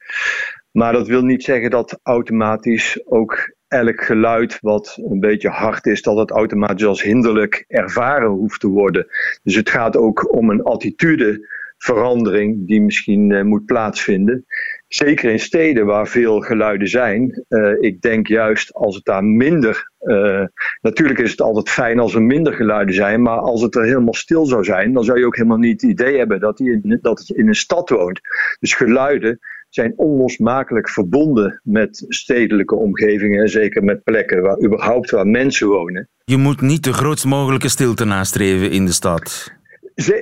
Maar 0.71 0.93
dat 0.93 1.07
wil 1.07 1.23
niet 1.23 1.45
zeggen 1.45 1.71
dat 1.71 2.01
automatisch 2.03 3.01
ook 3.05 3.56
elk 3.69 4.05
geluid 4.05 4.59
wat 4.61 4.99
een 5.09 5.21
beetje 5.21 5.49
hard 5.49 5.87
is, 5.87 6.03
dat 6.03 6.17
het 6.17 6.31
automatisch 6.31 6.87
als 6.87 7.03
hinderlijk 7.03 7.65
ervaren 7.69 8.29
hoeft 8.29 8.61
te 8.61 8.69
worden. 8.69 9.07
Dus 9.43 9.55
het 9.55 9.71
gaat 9.71 9.97
ook 9.97 10.35
om 10.35 10.51
een 10.51 10.63
attitudeverandering 10.63 12.67
die 12.67 12.81
misschien 12.81 13.31
uh, 13.31 13.43
moet 13.43 13.65
plaatsvinden. 13.65 14.45
Zeker 14.89 15.31
in 15.31 15.41
steden 15.41 15.87
waar 15.87 16.09
veel 16.09 16.41
geluiden 16.41 16.89
zijn. 16.89 17.45
Uh, 17.49 17.73
ik 17.81 18.01
denk 18.01 18.27
juist 18.27 18.75
als 18.75 18.95
het 18.95 19.05
daar 19.05 19.25
minder. 19.25 19.91
Uh, 20.01 20.45
natuurlijk 20.81 21.19
is 21.19 21.31
het 21.31 21.41
altijd 21.41 21.71
fijn 21.71 21.99
als 21.99 22.15
er 22.15 22.23
minder 22.23 22.53
geluiden 22.53 22.95
zijn. 22.95 23.23
Maar 23.23 23.39
als 23.39 23.63
het 23.63 23.75
er 23.75 23.85
helemaal 23.85 24.15
stil 24.15 24.47
zou 24.47 24.65
zijn. 24.65 24.93
dan 24.93 25.05
zou 25.05 25.19
je 25.19 25.27
ook 25.27 25.37
helemaal 25.37 25.59
niet 25.59 25.81
het 25.81 25.91
idee 25.91 26.19
hebben 26.19 26.41
dat, 26.41 26.59
je 26.59 26.81
in, 26.83 26.99
dat 27.03 27.31
in 27.35 27.49
een 27.49 27.55
stad 27.55 27.89
woont. 27.89 28.21
Dus 28.61 28.75
geluiden 28.75 29.39
zijn 29.77 29.93
onlosmakelijk 29.97 30.89
verbonden 30.89 31.61
met 31.65 32.05
stedelijke 32.09 32.75
omgevingen. 32.75 33.41
En 33.41 33.49
zeker 33.49 33.85
met 33.85 34.03
plekken 34.03 34.43
waar 34.43 34.65
überhaupt 34.65 35.11
waar 35.11 35.27
mensen 35.27 35.69
wonen. 35.69 36.09
Je 36.25 36.37
moet 36.37 36.61
niet 36.61 36.85
de 36.85 36.93
grootst 36.93 37.25
mogelijke 37.25 37.69
stilte 37.69 38.05
nastreven 38.05 38.71
in 38.71 38.87
de 38.87 38.93
stad. 38.93 39.55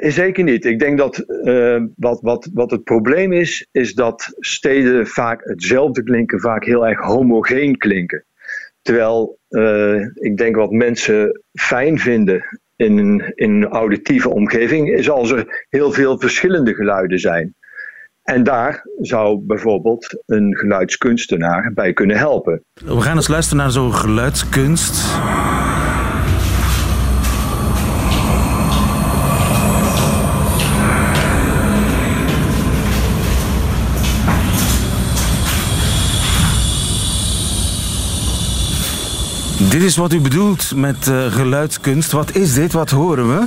Zeker 0.00 0.44
niet. 0.44 0.64
Ik 0.64 0.78
denk 0.78 0.99
dat 0.99 1.25
uh, 1.28 1.82
wat, 1.96 2.20
wat, 2.20 2.50
wat 2.52 2.70
het 2.70 2.84
probleem 2.84 3.32
is, 3.32 3.68
is 3.73 3.94
dat 3.94 4.34
steden 4.38 5.06
vaak 5.06 5.40
hetzelfde 5.44 6.02
klinken, 6.02 6.40
vaak 6.40 6.64
heel 6.64 6.87
erg 6.87 7.00
homogeen 7.00 7.76
klinken. 7.76 8.25
Terwijl 8.82 9.38
uh, 9.49 10.00
ik 10.14 10.37
denk 10.37 10.56
wat 10.56 10.70
mensen 10.70 11.42
fijn 11.52 11.99
vinden 11.99 12.61
in 12.76 12.99
een, 12.99 13.32
in 13.34 13.50
een 13.50 13.64
auditieve 13.64 14.28
omgeving, 14.28 14.90
is 14.90 15.11
als 15.11 15.30
er 15.30 15.66
heel 15.68 15.92
veel 15.92 16.18
verschillende 16.18 16.75
geluiden 16.75 17.18
zijn. 17.18 17.54
En 18.25 18.43
daar 18.43 18.87
zou 19.00 19.40
bijvoorbeeld 19.47 20.23
een 20.26 20.57
geluidskunstenaar 20.57 21.73
bij 21.75 21.93
kunnen 21.93 22.16
helpen. 22.16 22.64
We 22.85 23.00
gaan 23.00 23.16
eens 23.16 23.28
luisteren 23.28 23.62
naar 23.62 23.73
zo'n 23.73 23.95
geluidskunst. 23.95 25.19
Dit 39.75 39.83
is 39.83 39.97
wat 39.97 40.12
u 40.12 40.21
bedoelt 40.21 40.73
met 40.76 41.07
uh, 41.07 41.33
geluidskunst. 41.33 42.12
Wat 42.12 42.37
is 42.37 42.54
dit? 42.54 42.73
Wat 42.73 42.90
horen 42.90 43.38
we? 43.38 43.47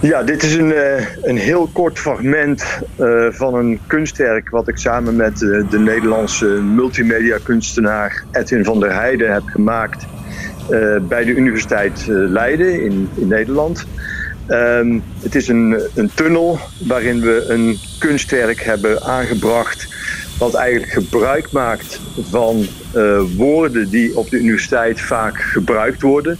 Ja, 0.00 0.22
dit 0.22 0.42
is 0.42 0.54
een, 0.54 0.70
uh, 0.70 1.06
een 1.22 1.36
heel 1.36 1.70
kort 1.72 1.98
fragment 1.98 2.64
uh, 3.00 3.26
van 3.30 3.54
een 3.54 3.80
kunstwerk 3.86 4.50
wat 4.50 4.68
ik 4.68 4.76
samen 4.76 5.16
met 5.16 5.38
de 5.38 5.78
Nederlandse 5.78 6.46
multimedia 6.46 7.38
kunstenaar 7.42 8.22
Edwin 8.32 8.64
van 8.64 8.80
der 8.80 8.92
Heijden 8.92 9.32
heb 9.32 9.42
gemaakt 9.46 10.06
bij 11.08 11.24
de 11.24 11.34
Universiteit 11.34 12.04
Leiden 12.08 12.82
in, 12.82 13.08
in 13.14 13.28
Nederland. 13.28 13.86
Um, 14.48 15.02
het 15.22 15.34
is 15.34 15.48
een, 15.48 15.80
een 15.94 16.10
tunnel 16.14 16.58
waarin 16.86 17.20
we 17.20 17.44
een 17.48 17.78
kunstwerk 17.98 18.60
hebben 18.60 19.02
aangebracht 19.02 19.95
wat 20.38 20.54
eigenlijk 20.54 20.92
gebruik 20.92 21.52
maakt 21.52 22.00
van 22.30 22.66
uh, 22.96 23.20
woorden 23.36 23.90
die 23.90 24.16
op 24.16 24.30
de 24.30 24.38
universiteit 24.38 25.00
vaak 25.00 25.40
gebruikt 25.40 26.02
worden. 26.02 26.38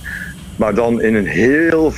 Maar 0.57 0.75
dan 0.75 1.00
in, 1.00 1.15
een 1.15 1.26
heel 1.26 1.93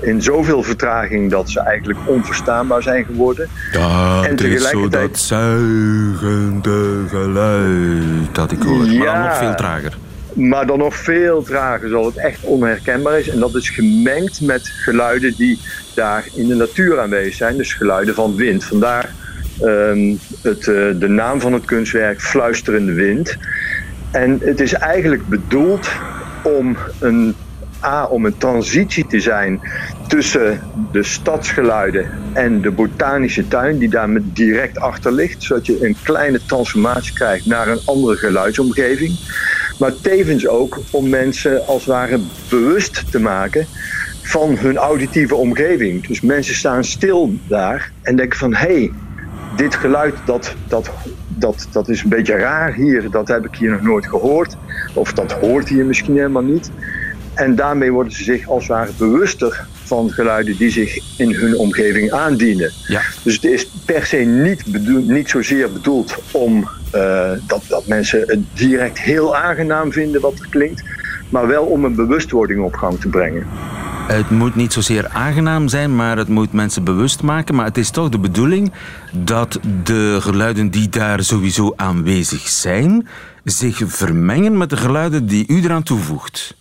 in 0.00 0.22
zoveel 0.22 0.62
vertraging 0.62 1.30
dat 1.30 1.50
ze 1.50 1.60
eigenlijk 1.60 1.98
onverstaanbaar 2.06 2.82
zijn 2.82 3.04
geworden. 3.04 3.48
Dat 3.72 4.24
en 4.24 4.36
tegelijkertijd... 4.36 5.14
is 5.14 5.26
zo 5.26 5.36
dat 5.36 5.46
zuigende 5.46 7.04
geluid 7.08 8.34
dat 8.34 8.52
ik 8.52 8.62
hoor. 8.62 8.84
Ja, 8.84 8.98
maar 8.98 9.06
dan 9.06 9.22
nog 9.22 9.36
veel 9.36 9.54
trager. 9.54 9.96
Maar 10.34 10.66
dan 10.66 10.78
nog 10.78 10.96
veel 10.96 11.42
trager, 11.42 11.88
zodat 11.88 12.04
het 12.04 12.24
echt 12.24 12.42
onherkenbaar 12.42 13.18
is. 13.18 13.28
En 13.28 13.38
dat 13.38 13.54
is 13.54 13.70
gemengd 13.70 14.40
met 14.40 14.68
geluiden 14.68 15.34
die 15.36 15.58
daar 15.94 16.24
in 16.34 16.48
de 16.48 16.54
natuur 16.54 17.00
aanwezig 17.00 17.34
zijn. 17.34 17.56
Dus 17.56 17.72
geluiden 17.74 18.14
van 18.14 18.36
wind. 18.36 18.64
Vandaar 18.64 19.10
um, 19.62 20.18
het, 20.42 20.66
uh, 20.66 21.00
de 21.00 21.08
naam 21.08 21.40
van 21.40 21.52
het 21.52 21.64
kunstwerk 21.64 22.20
Fluisterende 22.20 22.92
Wind. 22.92 23.36
En 24.10 24.38
het 24.40 24.60
is 24.60 24.72
eigenlijk 24.72 25.28
bedoeld 25.28 25.90
om 26.42 26.76
een, 27.00 27.34
A, 27.84 28.04
om 28.04 28.24
een 28.24 28.36
transitie 28.36 29.06
te 29.06 29.20
zijn 29.20 29.60
tussen 30.08 30.60
de 30.92 31.02
stadsgeluiden 31.02 32.10
en 32.32 32.60
de 32.60 32.70
botanische 32.70 33.48
tuin, 33.48 33.78
die 33.78 33.88
daar 33.88 34.08
direct 34.22 34.78
achter 34.78 35.12
ligt, 35.12 35.42
zodat 35.42 35.66
je 35.66 35.86
een 35.86 35.96
kleine 36.02 36.40
transformatie 36.46 37.14
krijgt 37.14 37.46
naar 37.46 37.68
een 37.68 37.80
andere 37.84 38.16
geluidsomgeving. 38.16 39.18
Maar 39.78 39.92
tevens 40.00 40.48
ook 40.48 40.80
om 40.90 41.08
mensen 41.08 41.66
als 41.66 41.84
het 41.84 41.94
ware 41.94 42.20
bewust 42.48 43.10
te 43.10 43.20
maken 43.20 43.66
van 44.22 44.56
hun 44.56 44.76
auditieve 44.76 45.34
omgeving. 45.34 46.06
Dus 46.06 46.20
mensen 46.20 46.54
staan 46.54 46.84
stil 46.84 47.34
daar 47.46 47.92
en 48.02 48.16
denken 48.16 48.38
van 48.38 48.54
hé, 48.54 48.66
hey, 48.66 48.90
dit 49.56 49.74
geluid 49.74 50.14
dat, 50.24 50.54
dat, 50.68 50.90
dat, 51.28 51.66
dat 51.70 51.88
is 51.88 52.02
een 52.02 52.08
beetje 52.08 52.36
raar 52.36 52.72
hier, 52.72 53.10
dat 53.10 53.28
heb 53.28 53.44
ik 53.44 53.54
hier 53.54 53.70
nog 53.70 53.82
nooit 53.82 54.06
gehoord. 54.06 54.56
Of 54.94 55.12
dat 55.12 55.32
hoort 55.32 55.68
hier 55.68 55.84
misschien 55.84 56.16
helemaal 56.16 56.42
niet. 56.42 56.70
En 57.34 57.54
daarmee 57.54 57.92
worden 57.92 58.12
ze 58.12 58.22
zich 58.24 58.48
als 58.48 58.62
het 58.62 58.72
ware 58.72 58.90
bewuster 58.98 59.66
van 59.84 60.10
geluiden 60.10 60.56
die 60.56 60.70
zich 60.70 61.18
in 61.18 61.34
hun 61.34 61.56
omgeving 61.56 62.10
aandienen. 62.10 62.70
Ja. 62.86 63.00
Dus 63.22 63.34
het 63.34 63.44
is 63.44 63.66
per 63.84 64.06
se 64.06 64.16
niet, 64.16 64.64
bedoeld, 64.66 65.08
niet 65.08 65.28
zozeer 65.28 65.72
bedoeld 65.72 66.16
om 66.30 66.68
uh, 66.94 67.30
dat, 67.46 67.62
dat 67.68 67.86
mensen 67.86 68.24
het 68.26 68.40
direct 68.54 68.98
heel 68.98 69.36
aangenaam 69.36 69.92
vinden 69.92 70.20
wat 70.20 70.38
er 70.38 70.46
klinkt, 70.50 70.82
maar 71.28 71.46
wel 71.46 71.64
om 71.64 71.84
een 71.84 71.94
bewustwording 71.94 72.62
op 72.62 72.74
gang 72.74 73.00
te 73.00 73.08
brengen. 73.08 73.46
Het 74.06 74.30
moet 74.30 74.54
niet 74.54 74.72
zozeer 74.72 75.08
aangenaam 75.08 75.68
zijn, 75.68 75.96
maar 75.96 76.16
het 76.16 76.28
moet 76.28 76.52
mensen 76.52 76.84
bewust 76.84 77.22
maken. 77.22 77.54
Maar 77.54 77.64
het 77.64 77.78
is 77.78 77.90
toch 77.90 78.08
de 78.08 78.18
bedoeling 78.18 78.72
dat 79.12 79.60
de 79.84 80.18
geluiden 80.20 80.70
die 80.70 80.88
daar 80.88 81.22
sowieso 81.22 81.72
aanwezig 81.76 82.48
zijn, 82.48 83.08
zich 83.44 83.82
vermengen 83.86 84.56
met 84.56 84.70
de 84.70 84.76
geluiden 84.76 85.26
die 85.26 85.44
u 85.48 85.62
eraan 85.62 85.82
toevoegt. 85.82 86.56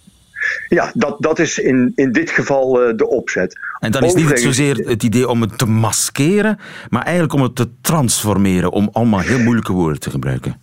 Ja, 0.68 0.92
dat, 0.94 1.16
dat 1.20 1.40
is 1.40 1.60
in, 1.60 1.92
in 1.96 2.12
dit 2.12 2.30
geval 2.30 2.90
uh, 2.90 2.98
de 2.98 3.08
opzet. 3.08 3.60
En 3.80 3.92
dan 3.92 4.04
is 4.04 4.14
niet 4.14 4.40
zozeer 4.40 4.76
het 4.76 5.04
idee 5.04 5.28
om 5.28 5.42
het 5.42 5.58
te 5.58 5.66
maskeren, 5.66 6.60
maar 6.90 7.04
eigenlijk 7.04 7.34
om 7.34 7.42
het 7.42 7.56
te 7.56 7.70
transformeren, 7.82 8.72
om 8.72 8.90
allemaal 8.92 9.20
heel 9.20 9.40
moeilijke 9.40 9.74
woorden 9.74 10.00
te 10.00 10.10
gebruiken. 10.10 10.60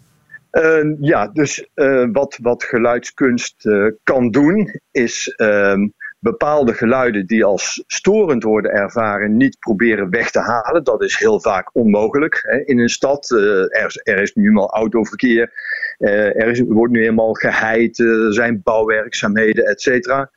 Uh, 0.52 0.96
ja, 1.00 1.26
dus 1.26 1.68
uh, 1.74 2.06
wat, 2.12 2.38
wat 2.42 2.64
geluidskunst 2.64 3.68
kan 4.02 4.30
doen, 4.30 4.80
is 4.90 5.28
ehm, 5.36 5.86
bepaalde 6.18 6.74
geluiden 6.74 7.26
die 7.26 7.44
als 7.44 7.84
storend 7.86 8.42
worden 8.42 8.70
ervaren 8.70 9.36
niet 9.36 9.58
proberen 9.58 10.10
weg 10.10 10.30
te 10.30 10.40
halen. 10.40 10.84
Dat 10.84 11.02
is 11.02 11.18
heel 11.18 11.40
vaak 11.40 11.70
onmogelijk. 11.72 12.38
Hè. 12.42 12.58
In 12.64 12.78
een 12.78 12.88
stad, 12.88 13.30
uh, 13.30 13.76
er, 14.04 14.22
is 14.22 14.34
nu 14.34 14.46
eenmaal 14.46 14.70
autoverkeer, 14.70 15.52
uh, 15.98 16.36
er 16.36 16.46
is, 16.46 16.60
wordt 16.60 16.92
nu 16.92 17.04
eenmaal 17.04 17.32
geheid, 17.32 17.98
uh, 17.98 18.26
er 18.26 18.34
zijn 18.34 18.60
bouwwerkzaamheden, 18.62 19.64
et 19.64 19.80
cetera. 19.80 20.30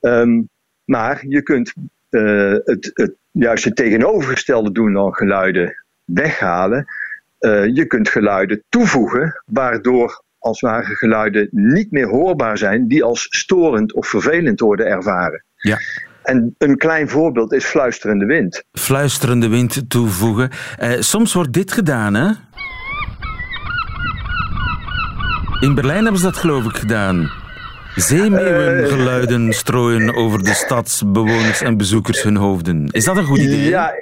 Um, 0.00 0.48
maar 0.84 1.24
je 1.28 1.42
kunt 1.42 1.72
het, 2.10 2.90
het 2.94 3.14
juist 3.30 3.64
het 3.64 3.76
tegenovergestelde 3.76 4.72
doen 4.72 4.92
dan 4.92 5.14
geluiden 5.14 5.84
weghalen. 6.04 6.86
je 7.72 7.84
kunt 7.86 8.08
geluiden 8.08 8.62
toevoegen, 8.68 9.42
waardoor 9.46 10.22
als 10.44 10.60
ware 10.60 10.94
geluiden 10.94 11.48
niet 11.50 11.90
meer 11.90 12.08
hoorbaar 12.08 12.58
zijn, 12.58 12.88
die 12.88 13.04
als 13.04 13.26
storend 13.30 13.94
of 13.94 14.06
vervelend 14.06 14.60
worden 14.60 14.86
ervaren. 14.86 15.44
Ja. 15.56 15.78
En 16.22 16.54
een 16.58 16.76
klein 16.76 17.08
voorbeeld 17.08 17.52
is 17.52 17.64
fluisterende 17.64 18.26
wind. 18.26 18.64
Fluisterende 18.72 19.48
wind 19.48 19.90
toevoegen. 19.90 20.50
Eh, 20.76 21.00
soms 21.00 21.32
wordt 21.32 21.52
dit 21.52 21.72
gedaan, 21.72 22.14
hè? 22.14 22.30
In 25.60 25.74
Berlijn 25.74 26.02
hebben 26.02 26.20
ze 26.20 26.26
dat 26.26 26.36
geloof 26.36 26.64
ik 26.64 26.76
gedaan. 26.76 27.30
Zeemeeuwengeluiden 27.94 29.46
uh, 29.46 29.52
strooien 29.52 30.14
over 30.14 30.44
de 30.44 30.54
stadsbewoners 30.54 31.60
en 31.60 31.76
bezoekers 31.76 32.22
hun 32.22 32.36
hoofden. 32.36 32.88
Is 32.90 33.04
dat 33.04 33.16
een 33.16 33.24
goed 33.24 33.38
idee? 33.38 33.68
Ja, 33.68 33.92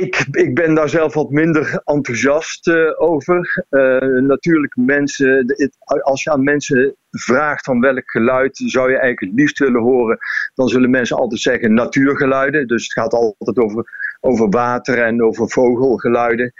ik, 0.00 0.26
ik 0.30 0.54
ben 0.54 0.74
daar 0.74 0.88
zelf 0.88 1.14
wat 1.14 1.30
minder 1.30 1.80
enthousiast 1.84 2.66
uh, 2.66 3.00
over. 3.00 3.64
Uh, 3.70 4.22
natuurlijk, 4.22 4.76
mensen, 4.76 5.44
het, 5.46 5.76
als 6.02 6.22
je 6.22 6.30
aan 6.30 6.44
mensen 6.44 6.96
vraagt 7.10 7.64
van 7.64 7.80
welk 7.80 8.10
geluid 8.10 8.56
zou 8.56 8.90
je 8.90 8.98
eigenlijk 8.98 9.20
het 9.20 9.40
liefst 9.40 9.58
willen 9.58 9.82
horen, 9.82 10.18
dan 10.54 10.68
zullen 10.68 10.90
mensen 10.90 11.16
altijd 11.16 11.40
zeggen 11.40 11.74
natuurgeluiden. 11.74 12.66
Dus 12.66 12.82
het 12.82 12.92
gaat 12.92 13.12
altijd 13.12 13.58
over, 13.58 13.84
over 14.20 14.48
water 14.48 15.02
en 15.02 15.22
over 15.22 15.50
vogelgeluiden. 15.50 16.52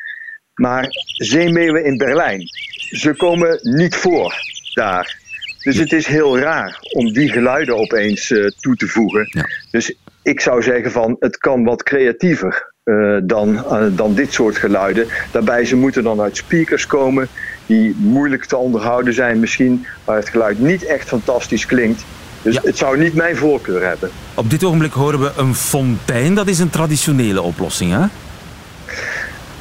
Maar 0.54 0.86
zeemeeuwen 1.16 1.84
in 1.84 1.96
Berlijn, 1.96 2.40
ze 2.74 3.14
komen 3.16 3.58
niet 3.62 3.96
voor 3.96 4.34
daar. 4.74 5.22
Dus 5.62 5.76
het 5.76 5.92
is 5.92 6.06
heel 6.06 6.38
raar 6.38 6.78
om 6.92 7.12
die 7.12 7.28
geluiden 7.28 7.76
opeens 7.76 8.30
uh, 8.30 8.46
toe 8.46 8.76
te 8.76 8.86
voegen. 8.86 9.26
Ja. 9.28 9.48
Dus 9.70 9.96
ik 10.22 10.40
zou 10.40 10.62
zeggen 10.62 10.90
van 10.90 11.16
het 11.18 11.36
kan 11.36 11.64
wat 11.64 11.82
creatiever 11.82 12.73
uh, 12.84 13.16
dan, 13.22 13.54
uh, 13.54 13.82
dan 13.90 14.14
dit 14.14 14.32
soort 14.32 14.56
geluiden. 14.56 15.06
Daarbij 15.30 15.64
ze 15.64 15.76
moeten 15.76 16.02
dan 16.02 16.20
uit 16.20 16.36
speakers 16.36 16.86
komen 16.86 17.28
die 17.66 17.94
moeilijk 17.98 18.44
te 18.44 18.56
onderhouden 18.56 19.14
zijn 19.14 19.40
misschien, 19.40 19.86
waar 20.04 20.16
het 20.16 20.28
geluid 20.28 20.58
niet 20.58 20.84
echt 20.84 21.08
fantastisch 21.08 21.66
klinkt. 21.66 22.04
Dus 22.42 22.54
Ja. 22.54 22.60
het 22.64 22.78
zou 22.78 22.98
niet 22.98 23.14
mijn 23.14 23.36
voorkeur 23.36 23.86
hebben. 23.86 24.10
Op 24.34 24.50
dit 24.50 24.64
ogenblik 24.64 24.92
horen 24.92 25.20
we 25.20 25.30
een 25.36 25.54
fontein. 25.54 26.34
Dat 26.34 26.48
is 26.48 26.58
een 26.58 26.70
traditionele 26.70 27.42
oplossing, 27.42 27.92
hè? 27.92 28.06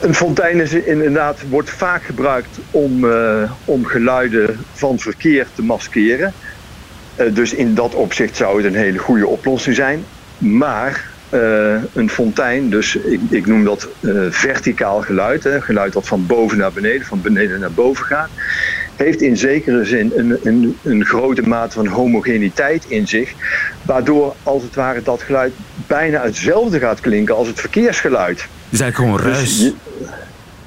Een 0.07 0.13
fontein 0.15 0.59
is 0.59 0.73
inderdaad, 0.73 1.39
wordt 1.49 1.69
vaak 1.69 2.03
gebruikt 2.03 2.59
om, 2.71 3.03
uh, 3.05 3.51
om 3.65 3.85
geluiden 3.85 4.59
van 4.73 4.99
verkeer 4.99 5.47
te 5.55 5.61
maskeren. 5.63 6.33
Uh, 7.19 7.35
dus 7.35 7.53
in 7.53 7.73
dat 7.73 7.95
opzicht 7.95 8.35
zou 8.35 8.57
het 8.57 8.73
een 8.73 8.79
hele 8.79 8.97
goede 8.97 9.27
oplossing 9.27 9.75
zijn. 9.75 10.03
Maar 10.37 11.11
uh, 11.33 11.75
een 11.93 12.09
fontein, 12.09 12.69
dus 12.69 12.95
ik, 12.95 13.19
ik 13.29 13.45
noem 13.45 13.63
dat 13.63 13.87
verticaal 14.29 15.01
geluid, 15.01 15.43
hè, 15.43 15.61
geluid 15.61 15.93
dat 15.93 16.07
van 16.07 16.25
boven 16.25 16.57
naar 16.57 16.71
beneden, 16.73 17.05
van 17.05 17.21
beneden 17.21 17.59
naar 17.59 17.71
boven 17.71 18.05
gaat, 18.05 18.29
heeft 18.95 19.21
in 19.21 19.37
zekere 19.37 19.85
zin 19.85 20.11
een, 20.15 20.37
een, 20.43 20.77
een 20.83 21.05
grote 21.05 21.41
mate 21.41 21.73
van 21.73 21.87
homogeniteit 21.87 22.85
in 22.87 23.07
zich. 23.07 23.31
Waardoor 23.81 24.35
als 24.43 24.63
het 24.63 24.75
ware 24.75 25.01
dat 25.03 25.21
geluid 25.21 25.53
bijna 25.87 26.21
hetzelfde 26.23 26.79
gaat 26.79 26.99
klinken 26.99 27.35
als 27.35 27.47
het 27.47 27.59
verkeersgeluid. 27.59 28.41
Het 28.41 28.47
is 28.69 28.79
eigenlijk 28.79 29.11
gewoon 29.21 29.33
ruis. 29.33 29.57
Dus 29.57 29.59
je- 29.59 29.73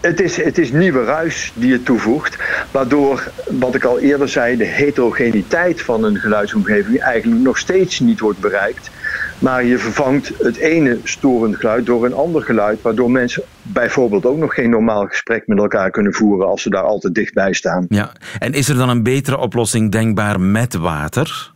het, 0.01 0.21
is, 0.21 0.37
het 0.37 0.59
is 0.59 0.73
nieuwe 0.73 1.05
ruis 1.05 1.53
die 1.55 1.71
je 1.71 1.83
toevoegt, 1.83 2.37
waardoor, 2.71 3.31
wat 3.45 3.75
ik 3.75 3.85
al 3.85 3.99
eerder 4.01 4.29
zei, 4.29 4.57
de 4.57 4.65
heterogeniteit 4.65 5.83
van 5.83 6.05
een 6.05 6.17
geluidsomgeving 6.17 7.01
eigenlijk 7.01 7.43
nog 7.43 7.59
steeds 7.59 8.01
niet 8.01 8.21
wordt 8.21 8.39
bereikt. 8.41 8.91
Maar 9.39 9.65
je 9.65 9.79
vervangt 9.79 10.33
het 10.39 10.57
ene 10.57 10.99
storend 11.05 11.57
geluid 11.57 11.87
door 11.87 12.05
een 12.05 12.15
ander 12.15 12.43
geluid, 12.43 12.83
waardoor 12.83 13.11
mensen 13.11 13.43
bijvoorbeeld 13.63 14.27
ook 14.27 14.37
nog 14.37 14.55
geen 14.55 14.71
normaal 14.71 15.07
gesprek 15.07 15.47
met 15.47 15.59
elkaar 15.59 15.91
kunnen 15.91 16.13
voeren 16.13 16.47
als 16.47 16.63
ze 16.63 16.71
daar 16.71 16.83
altijd 16.83 17.15
dichtbij 17.15 17.53
staan. 17.53 17.87
Ja. 17.89 18.13
En 18.39 18.53
is 18.53 18.69
er 18.69 18.77
dan 18.77 18.89
een 18.89 19.03
betere 19.03 19.39
oplossing 19.39 19.93
denkbaar 19.93 20.41
met 20.41 20.75
water? 20.75 21.53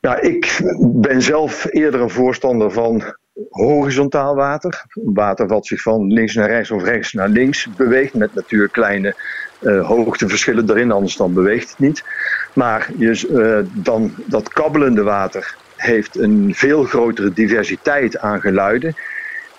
Nou, 0.00 0.20
ik 0.20 0.60
ben 0.78 1.22
zelf 1.22 1.66
eerder 1.70 2.00
een 2.00 2.10
voorstander 2.10 2.70
van 2.70 3.02
horizontaal 3.50 4.34
water. 4.34 4.84
Water 4.92 5.46
wat 5.46 5.66
zich 5.66 5.82
van 5.82 6.12
links 6.12 6.34
naar 6.34 6.48
rechts 6.48 6.70
of 6.70 6.82
rechts 6.82 7.12
naar 7.12 7.28
links 7.28 7.68
beweegt. 7.76 8.14
Met 8.14 8.34
natuurlijk 8.34 8.72
kleine 8.72 9.14
uh, 9.60 9.86
hoogteverschillen 9.86 10.70
erin, 10.70 10.92
anders 10.92 11.16
dan 11.16 11.34
beweegt 11.34 11.70
het 11.70 11.78
niet. 11.78 12.04
Maar 12.52 12.90
je, 12.96 13.28
uh, 13.30 13.82
dan, 13.82 14.14
dat 14.26 14.48
kabbelende 14.48 15.02
water 15.02 15.56
heeft 15.84 16.18
een 16.18 16.52
veel 16.54 16.84
grotere 16.84 17.32
diversiteit 17.32 18.18
aan 18.18 18.40
geluiden. 18.40 18.96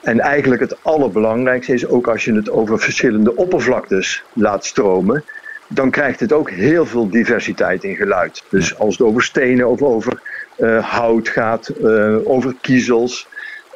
En 0.01 0.19
eigenlijk 0.19 0.61
het 0.61 0.83
allerbelangrijkste 0.83 1.73
is, 1.73 1.87
ook 1.87 2.07
als 2.07 2.25
je 2.25 2.33
het 2.33 2.49
over 2.49 2.79
verschillende 2.79 3.35
oppervlaktes 3.35 4.23
laat 4.33 4.65
stromen, 4.65 5.23
dan 5.67 5.91
krijgt 5.91 6.19
het 6.19 6.33
ook 6.33 6.49
heel 6.49 6.85
veel 6.85 7.09
diversiteit 7.09 7.83
in 7.83 7.95
geluid. 7.95 8.43
Dus 8.49 8.77
als 8.77 8.97
het 8.97 9.07
over 9.07 9.23
stenen 9.23 9.67
of 9.67 9.81
over 9.81 10.21
uh, 10.57 10.85
hout 10.85 11.29
gaat, 11.29 11.71
uh, 11.81 12.27
over 12.27 12.55
kiezels, 12.61 13.27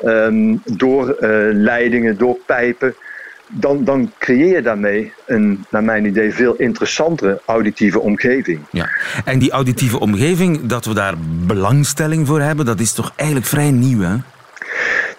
um, 0.04 0.62
door 0.66 1.08
uh, 1.20 1.30
leidingen, 1.54 2.18
door 2.18 2.38
pijpen, 2.46 2.96
dan, 3.50 3.84
dan 3.84 4.12
creëer 4.18 4.56
je 4.56 4.62
daarmee 4.62 5.14
een, 5.26 5.66
naar 5.70 5.84
mijn 5.84 6.06
idee, 6.06 6.34
veel 6.34 6.56
interessantere 6.56 7.42
auditieve 7.46 8.00
omgeving. 8.00 8.60
Ja. 8.72 8.90
En 9.26 9.40
die 9.40 9.52
auditieve 9.52 10.00
omgeving, 10.00 10.66
dat 10.66 10.86
we 10.86 10.94
daar 10.94 11.14
belangstelling 11.46 12.28
voor 12.28 12.42
hebben, 12.42 12.66
dat 12.66 12.80
is 12.80 12.94
toch 12.94 13.14
eigenlijk 13.16 13.50
vrij 13.50 13.72
nieuw, 13.72 14.00
hè? 14.00 14.16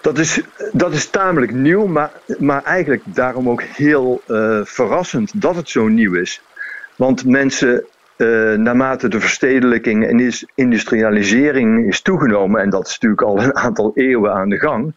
Dat 0.01 0.17
is, 0.17 0.41
dat 0.71 0.93
is 0.93 1.09
tamelijk 1.09 1.53
nieuw, 1.53 1.85
maar, 1.85 2.11
maar 2.39 2.63
eigenlijk 2.63 3.03
daarom 3.05 3.49
ook 3.49 3.61
heel 3.61 4.21
uh, 4.27 4.59
verrassend 4.63 5.41
dat 5.41 5.55
het 5.55 5.69
zo 5.69 5.87
nieuw 5.87 6.13
is. 6.13 6.41
Want 6.95 7.25
mensen, 7.25 7.85
uh, 8.17 8.53
naarmate 8.53 9.07
de 9.07 9.19
verstedelijking 9.19 10.07
en 10.07 10.19
is 10.19 10.45
industrialisering 10.55 11.87
is 11.87 12.01
toegenomen, 12.01 12.61
en 12.61 12.69
dat 12.69 12.87
is 12.87 12.91
natuurlijk 12.91 13.21
al 13.21 13.43
een 13.43 13.55
aantal 13.55 13.91
eeuwen 13.95 14.33
aan 14.33 14.49
de 14.49 14.59
gang, 14.59 14.93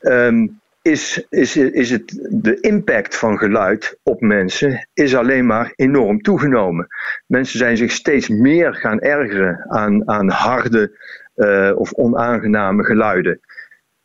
um, 0.00 0.59
is, 0.82 1.26
is, 1.28 1.56
is 1.56 1.90
het, 1.90 2.28
de 2.30 2.60
impact 2.60 3.16
van 3.16 3.38
geluid 3.38 3.98
op 4.02 4.20
mensen 4.20 4.88
is 4.92 5.14
alleen 5.14 5.46
maar 5.46 5.72
enorm 5.76 6.20
toegenomen. 6.20 6.86
Mensen 7.26 7.58
zijn 7.58 7.76
zich 7.76 7.90
steeds 7.90 8.28
meer 8.28 8.74
gaan 8.74 9.00
ergeren 9.00 9.66
aan, 9.68 10.08
aan 10.08 10.30
harde 10.30 10.98
uh, 11.36 11.72
of 11.74 11.92
onaangename 11.92 12.84
geluiden. 12.84 13.40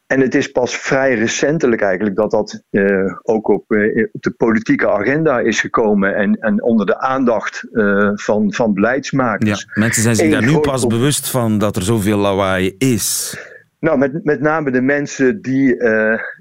En 0.08 0.20
het 0.20 0.36
is 0.36 0.52
pas 0.52 0.76
vrij 0.76 1.16
recentelijk 1.16 1.82
eigenlijk 1.82 2.16
dat 2.16 2.32
dat 2.32 2.62
uh, 2.72 3.14
ook 3.22 3.48
op, 3.48 3.72
uh, 3.72 4.08
op, 4.12 4.22
de 4.22 4.32
politieke 4.32 4.90
agenda 4.90 5.40
is 5.40 5.60
gekomen 5.60 6.16
en, 6.16 6.34
en 6.40 6.64
onder 6.64 6.86
de 6.86 7.00
aandacht 7.00 7.68
uh, 7.72 8.12
van, 8.14 8.54
van 8.54 8.74
beleidsmakers. 8.74 9.66
Ja, 9.68 9.82
mensen 9.82 10.04
zijn 10.04 10.16
zich 10.16 10.32
daar 10.32 10.46
nu 10.46 10.60
pas 10.60 10.84
op... 10.84 10.90
bewust 10.90 11.30
van 11.30 11.58
dat 11.58 11.76
er 11.76 11.82
zoveel 11.82 12.18
lawaai 12.18 12.76
is. 12.78 13.38
Nou, 13.86 13.98
met, 13.98 14.24
met 14.24 14.42
name 14.42 14.72
de 14.72 14.82
mensen 14.82 15.42
die, 15.42 15.78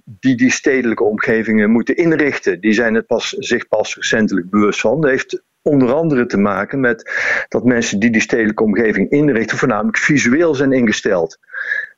die 0.04 0.37
die 0.37 0.50
stedelijke 0.50 1.04
omgevingen 1.04 1.70
moeten 1.70 1.96
inrichten, 1.96 2.61
die 2.61 2.72
zijn 2.72 2.94
het 2.94 3.07
pas, 3.07 3.28
zich 3.30 3.68
pas 3.68 3.94
recentelijk 3.94 4.50
bewust 4.50 4.80
van. 4.80 5.00
Dat 5.00 5.11
heeft 5.11 5.42
onder 5.62 5.92
andere 5.92 6.26
te 6.26 6.38
maken 6.38 6.80
met 6.80 7.12
dat 7.48 7.64
mensen 7.64 7.98
die 7.98 8.11
die 8.11 8.20
stedelijke 8.20 8.62
omgeving 8.62 9.11
inrichten 9.11 9.59
voornamelijk 9.59 9.96
visueel 9.96 10.54
zijn 10.54 10.72
ingesteld. 10.72 11.38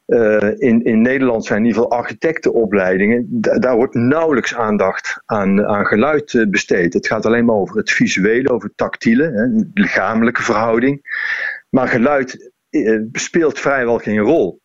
Uh, 0.06 0.50
in, 0.56 0.84
in 0.84 1.00
Nederland 1.00 1.44
zijn 1.44 1.58
in 1.58 1.66
ieder 1.66 1.82
geval 1.82 1.98
architectenopleidingen. 1.98 3.26
Daar 3.40 3.76
wordt 3.76 3.94
nauwelijks 3.94 4.54
aandacht 4.54 5.22
aan, 5.24 5.66
aan 5.66 5.86
geluid 5.86 6.32
uh, 6.32 6.46
besteed. 6.48 6.92
Het 6.92 7.06
gaat 7.06 7.26
alleen 7.26 7.44
maar 7.44 7.56
over 7.56 7.76
het 7.76 7.90
visuele, 7.90 8.50
over 8.50 8.68
het 8.68 8.76
tactiele, 8.76 9.24
hè, 9.24 9.46
lichamelijke 9.74 10.42
verhouding. 10.42 11.00
Maar 11.70 11.88
geluid 11.88 12.52
speelt 13.12 13.58
vrijwel 13.58 13.98
geen 13.98 14.18
rol. 14.18 14.60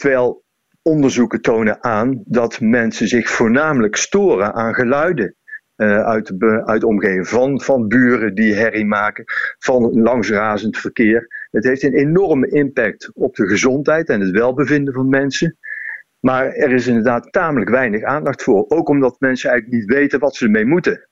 Terwijl 0.00 0.44
onderzoeken 0.82 1.40
tonen 1.40 1.84
aan 1.84 2.22
dat 2.24 2.60
mensen 2.60 3.08
zich 3.08 3.30
voornamelijk 3.30 3.96
storen 3.96 4.54
aan 4.54 4.74
geluiden. 4.74 5.34
Uh, 5.76 6.04
uit, 6.04 6.38
de, 6.38 6.62
uit 6.64 6.84
omgeving 6.84 7.28
van, 7.28 7.60
van 7.60 7.88
buren 7.88 8.34
die 8.34 8.54
herrie 8.54 8.84
maken, 8.84 9.24
van 9.58 10.00
langsrazend 10.00 10.78
verkeer. 10.78 11.46
Het 11.50 11.64
heeft 11.64 11.82
een 11.82 11.94
enorme 11.94 12.48
impact 12.48 13.10
op 13.14 13.34
de 13.34 13.46
gezondheid 13.46 14.08
en 14.08 14.20
het 14.20 14.30
welbevinden 14.30 14.94
van 14.94 15.08
mensen. 15.08 15.58
Maar 16.20 16.46
er 16.46 16.72
is 16.72 16.86
inderdaad 16.86 17.32
tamelijk 17.32 17.70
weinig 17.70 18.02
aandacht 18.02 18.42
voor. 18.42 18.64
Ook 18.68 18.88
omdat 18.88 19.20
mensen 19.20 19.50
eigenlijk 19.50 19.80
niet 19.80 19.96
weten 19.96 20.18
wat 20.18 20.36
ze 20.36 20.44
ermee 20.44 20.66
moeten. 20.66 21.08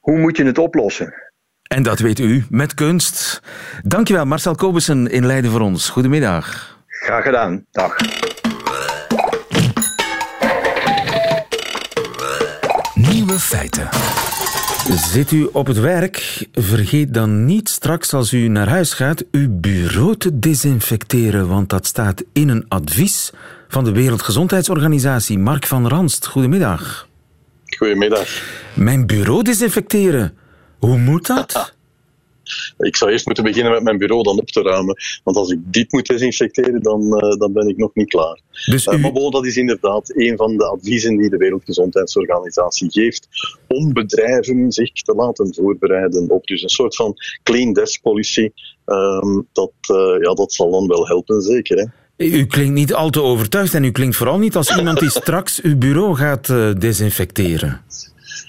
Hoe 0.00 0.18
moet 0.18 0.36
je 0.36 0.44
het 0.44 0.58
oplossen? 0.58 1.14
En 1.62 1.82
dat 1.82 1.98
weet 1.98 2.18
u 2.18 2.44
met 2.50 2.74
kunst. 2.74 3.42
Dankjewel 3.82 4.26
Marcel 4.26 4.54
Kobussen 4.54 5.06
in 5.06 5.26
Leiden 5.26 5.50
voor 5.50 5.60
ons. 5.60 5.88
Goedemiddag. 5.88 6.75
Graag 7.00 7.24
gedaan. 7.24 7.66
Dag. 7.70 7.96
Nieuwe 12.94 13.38
feiten. 13.38 13.88
Zit 14.94 15.30
u 15.30 15.48
op 15.52 15.66
het 15.66 15.80
werk? 15.80 16.46
Vergeet 16.52 17.14
dan 17.14 17.44
niet 17.44 17.68
straks 17.68 18.12
als 18.14 18.32
u 18.32 18.48
naar 18.48 18.68
huis 18.68 18.92
gaat 18.92 19.24
uw 19.30 19.48
bureau 19.50 20.16
te 20.16 20.38
desinfecteren, 20.38 21.48
want 21.48 21.68
dat 21.68 21.86
staat 21.86 22.24
in 22.32 22.48
een 22.48 22.64
advies 22.68 23.32
van 23.68 23.84
de 23.84 23.92
Wereldgezondheidsorganisatie. 23.92 25.38
Mark 25.38 25.66
van 25.66 25.88
Ranst, 25.88 26.26
goedemiddag. 26.26 27.08
Goedemiddag. 27.76 28.28
Mijn 28.74 29.06
bureau 29.06 29.42
desinfecteren, 29.42 30.36
hoe 30.78 30.98
moet 30.98 31.26
dat? 31.26 31.74
Ik 32.78 32.96
zou 32.96 33.10
eerst 33.10 33.26
moeten 33.26 33.44
beginnen 33.44 33.72
met 33.72 33.82
mijn 33.82 33.98
bureau 33.98 34.22
dan 34.22 34.38
op 34.38 34.48
te 34.48 34.62
ruimen. 34.62 34.96
Want 35.24 35.36
als 35.36 35.50
ik 35.50 35.58
dit 35.64 35.92
moet 35.92 36.06
desinfecteren, 36.06 36.82
dan, 36.82 37.02
uh, 37.02 37.38
dan 37.38 37.52
ben 37.52 37.68
ik 37.68 37.76
nog 37.76 37.94
niet 37.94 38.08
klaar. 38.08 38.40
Dus 38.66 38.86
u... 38.86 38.92
uh, 38.92 39.02
maar 39.02 39.12
bon, 39.12 39.30
dat 39.30 39.46
is 39.46 39.56
inderdaad 39.56 40.12
een 40.14 40.36
van 40.36 40.56
de 40.56 40.64
adviezen 40.64 41.16
die 41.16 41.30
de 41.30 41.36
Wereldgezondheidsorganisatie 41.36 42.90
geeft 42.90 43.28
om 43.68 43.92
bedrijven 43.92 44.72
zich 44.72 44.92
te 44.92 45.14
laten 45.14 45.54
voorbereiden 45.54 46.30
op 46.30 46.46
dus 46.46 46.62
een 46.62 46.68
soort 46.68 46.96
van 46.96 47.14
clean 47.42 47.72
desk 47.72 48.02
policy. 48.02 48.50
Um, 48.86 49.46
dat, 49.52 49.72
uh, 49.90 50.22
ja, 50.22 50.34
dat 50.34 50.52
zal 50.52 50.70
dan 50.70 50.86
wel 50.86 51.06
helpen, 51.06 51.42
zeker. 51.42 51.76
Hè? 51.76 51.84
U 52.16 52.46
klinkt 52.46 52.74
niet 52.74 52.94
al 52.94 53.10
te 53.10 53.22
overtuigd 53.22 53.74
en 53.74 53.84
u 53.84 53.90
klinkt 53.90 54.16
vooral 54.16 54.38
niet 54.38 54.56
als 54.56 54.76
iemand 54.76 54.98
die 54.98 55.10
straks 55.20 55.62
uw 55.62 55.76
bureau 55.76 56.14
gaat 56.14 56.48
uh, 56.48 56.74
desinfecteren. 56.78 57.80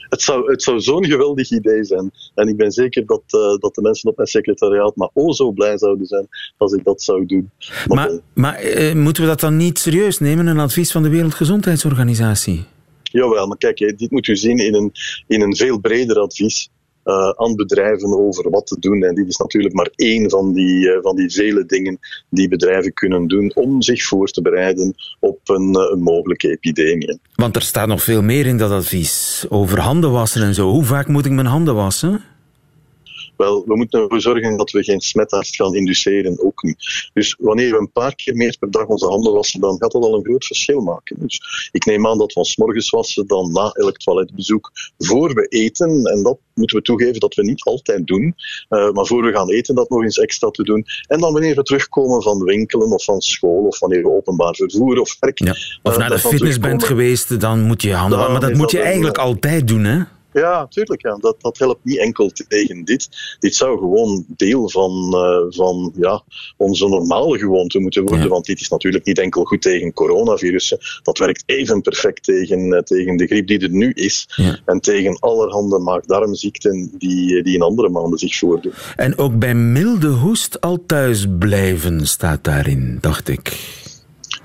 Het 0.10 0.22
zou, 0.22 0.52
het 0.52 0.64
zou 0.64 0.80
zo'n 0.80 1.06
geweldig 1.06 1.52
idee 1.52 1.84
zijn. 1.84 2.12
En 2.36 2.48
ik 2.48 2.58
ben 2.58 2.72
zeker 2.72 3.06
dat, 3.06 3.24
uh, 3.28 3.56
dat 3.58 3.76
de 3.76 3.82
mensen 3.82 4.10
op 4.10 4.16
mijn 4.16 4.28
secretariaat 4.28 4.96
maar 4.96 5.10
oh 5.14 5.32
zo 5.32 5.52
blij 5.52 5.78
zouden 5.78 6.06
zijn 6.06 6.28
als 6.58 6.74
ik 6.74 6.84
dat 6.84 7.02
zou 7.02 7.26
doen. 7.26 7.50
Maar, 7.88 7.96
maar, 7.96 8.20
maar 8.34 8.66
uh, 8.66 8.94
moeten 8.94 9.24
we 9.24 9.30
dat 9.30 9.40
dan 9.40 9.58
niet 9.58 9.80
serieus 9.80 10.20
nemen, 10.20 10.48
een 10.48 10.60
advies 10.60 10.92
van 10.92 11.04
de 11.04 11.10
Wereldgezondheidsorganisatie? 11.10 12.66
Jawel, 13.04 13.48
maar 13.48 13.58
kijk, 13.58 13.78
dit 13.78 14.12
moet 14.12 14.28
u 14.28 14.36
zien 14.36 14.58
in 14.58 14.74
een, 14.74 14.92
in 15.28 15.42
een 15.42 15.56
veel 15.56 15.80
breder 15.80 16.20
advies. 16.20 16.70
Uh, 17.08 17.30
aan 17.30 17.56
bedrijven 17.56 18.18
over 18.18 18.50
wat 18.50 18.68
te 18.68 18.80
doen. 18.80 19.04
En 19.04 19.16
dit 19.16 19.28
is 19.28 19.38
natuurlijk 19.38 19.74
maar 19.74 19.90
één 19.96 20.30
van 20.30 20.54
die, 20.54 20.88
uh, 20.88 20.98
van 21.02 21.16
die 21.16 21.32
vele 21.32 21.66
dingen 21.66 22.00
die 22.30 22.48
bedrijven 22.48 22.94
kunnen 22.94 23.28
doen 23.28 23.52
om 23.56 23.82
zich 23.82 24.04
voor 24.04 24.28
te 24.28 24.42
bereiden 24.42 24.96
op 25.20 25.40
een, 25.44 25.76
een 25.92 26.02
mogelijke 26.02 26.50
epidemie. 26.50 27.20
Want 27.36 27.56
er 27.56 27.62
staat 27.62 27.88
nog 27.88 28.04
veel 28.04 28.22
meer 28.22 28.46
in 28.46 28.58
dat 28.58 28.72
advies 28.72 29.46
over 29.50 29.80
handen 29.80 30.12
wassen 30.12 30.42
en 30.42 30.54
zo. 30.54 30.70
Hoe 30.70 30.84
vaak 30.84 31.08
moet 31.08 31.26
ik 31.26 31.32
mijn 31.32 31.48
handen 31.48 31.76
wassen? 31.76 32.24
Wel, 33.38 33.64
we 33.66 33.76
moeten 33.76 34.02
ervoor 34.02 34.22
zorgen 34.22 34.58
dat 34.58 34.72
we 34.72 34.84
geen 34.84 35.02
smettarts 35.02 35.56
gaan 35.56 35.76
induceren, 35.76 36.46
ook 36.46 36.64
niet. 36.64 37.10
Dus 37.14 37.36
wanneer 37.40 37.72
we 37.72 37.78
een 37.78 37.92
paar 37.92 38.16
keer 38.16 38.36
meer 38.36 38.56
per 38.60 38.72
dag 38.72 38.86
onze 38.86 39.08
handen 39.08 39.34
wassen, 39.34 39.60
dan 39.60 39.78
gaat 39.80 39.92
dat 39.92 40.04
al 40.04 40.16
een 40.16 40.24
groot 40.24 40.46
verschil 40.46 40.82
maken. 40.82 41.16
Dus 41.20 41.42
ik 41.72 41.86
neem 41.86 42.08
aan 42.08 42.18
dat 42.18 42.34
we 42.34 42.40
ons 42.40 42.58
morgens 42.58 42.90
wassen, 42.90 43.28
dan 43.28 43.52
na 43.52 43.70
elk 43.70 43.98
toiletbezoek, 43.98 44.72
voor 44.98 45.34
we 45.34 45.46
eten. 45.48 46.06
En 46.06 46.24
dat 46.24 46.38
moeten 46.54 46.78
we 46.78 46.84
toegeven 46.84 47.20
dat 47.20 47.36
we 47.36 47.44
niet 47.44 47.64
altijd 47.64 48.08
doen. 48.08 48.36
Uh, 48.70 48.92
maar 48.92 49.06
voor 49.06 49.24
we 49.24 49.32
gaan 49.32 49.52
eten, 49.52 49.76
dat 49.76 49.90
nog 49.90 50.04
eens 50.04 50.20
extra 50.20 50.50
te 50.50 50.64
doen. 50.64 50.86
En 51.08 51.20
dan 51.20 51.34
wanneer 51.34 51.56
we 51.56 51.64
terugkomen 51.64 52.22
van 52.22 52.44
winkelen 52.44 52.92
of 52.92 53.04
van 53.04 53.22
school, 53.22 53.66
of 53.66 53.80
wanneer 53.80 54.02
we 54.02 54.10
openbaar 54.10 54.56
vervoer 54.56 55.00
of 55.00 55.18
werk. 55.20 55.40
Ja. 55.40 55.56
Of 55.84 55.94
uh, 55.94 55.98
naar 55.98 56.10
de 56.10 56.20
fitness 56.20 56.60
bent 56.60 56.84
geweest, 56.84 57.40
dan 57.40 57.62
moet 57.62 57.82
je 57.82 57.94
handen 57.94 58.18
wassen. 58.18 58.40
Maar 58.40 58.50
dat 58.50 58.60
moet 58.60 58.72
je 58.72 58.82
eigenlijk 58.82 59.18
altijd 59.18 59.68
doen, 59.68 59.84
hè? 59.84 60.02
Ja, 60.38 60.68
tuurlijk. 60.68 61.02
Ja. 61.02 61.16
Dat, 61.16 61.42
dat 61.42 61.58
helpt 61.58 61.84
niet 61.84 61.98
enkel 61.98 62.32
tegen 62.48 62.86
dit. 62.86 63.10
Dit 63.40 63.56
zou 63.56 63.78
gewoon 63.78 64.26
deel 64.28 64.70
van, 64.70 65.12
uh, 65.16 65.58
van 65.58 65.94
ja, 65.96 66.24
onze 66.58 66.88
normale 66.88 67.38
gewoonte 67.38 67.80
moeten 67.80 68.02
worden. 68.02 68.22
Ja. 68.22 68.28
Want 68.28 68.46
dit 68.46 68.60
is 68.60 68.70
natuurlijk 68.70 69.06
niet 69.06 69.20
enkel 69.20 69.44
goed 69.44 69.62
tegen 69.62 69.94
coronavirussen. 69.94 70.78
Dat 71.04 71.18
werkt 71.18 71.44
even 71.46 71.82
perfect 71.82 72.24
tegen, 72.24 72.60
uh, 72.60 72.80
tegen 72.80 73.18
de 73.18 73.28
griep 73.28 73.48
die 73.48 73.60
er 73.60 73.70
nu 73.70 73.92
is. 73.92 74.30
Ja. 74.36 74.60
En 74.66 74.80
tegen 74.80 75.20
allerhande 75.20 75.80
maag-darmziekten 75.80 76.92
die, 76.98 77.44
die 77.44 77.56
in 77.56 77.62
andere 77.62 77.90
maanden 77.90 78.20
zich 78.20 78.38
voordoen. 78.38 78.74
En 78.96 79.18
ook 79.18 79.40
bij 79.40 79.56
milde 79.56 80.08
hoest 80.08 80.62
al 80.62 80.84
thuis 80.86 81.26
blijven 81.40 82.08
staat 82.08 82.44
daarin, 82.44 82.98
dacht 83.02 83.28
ik. 83.28 83.76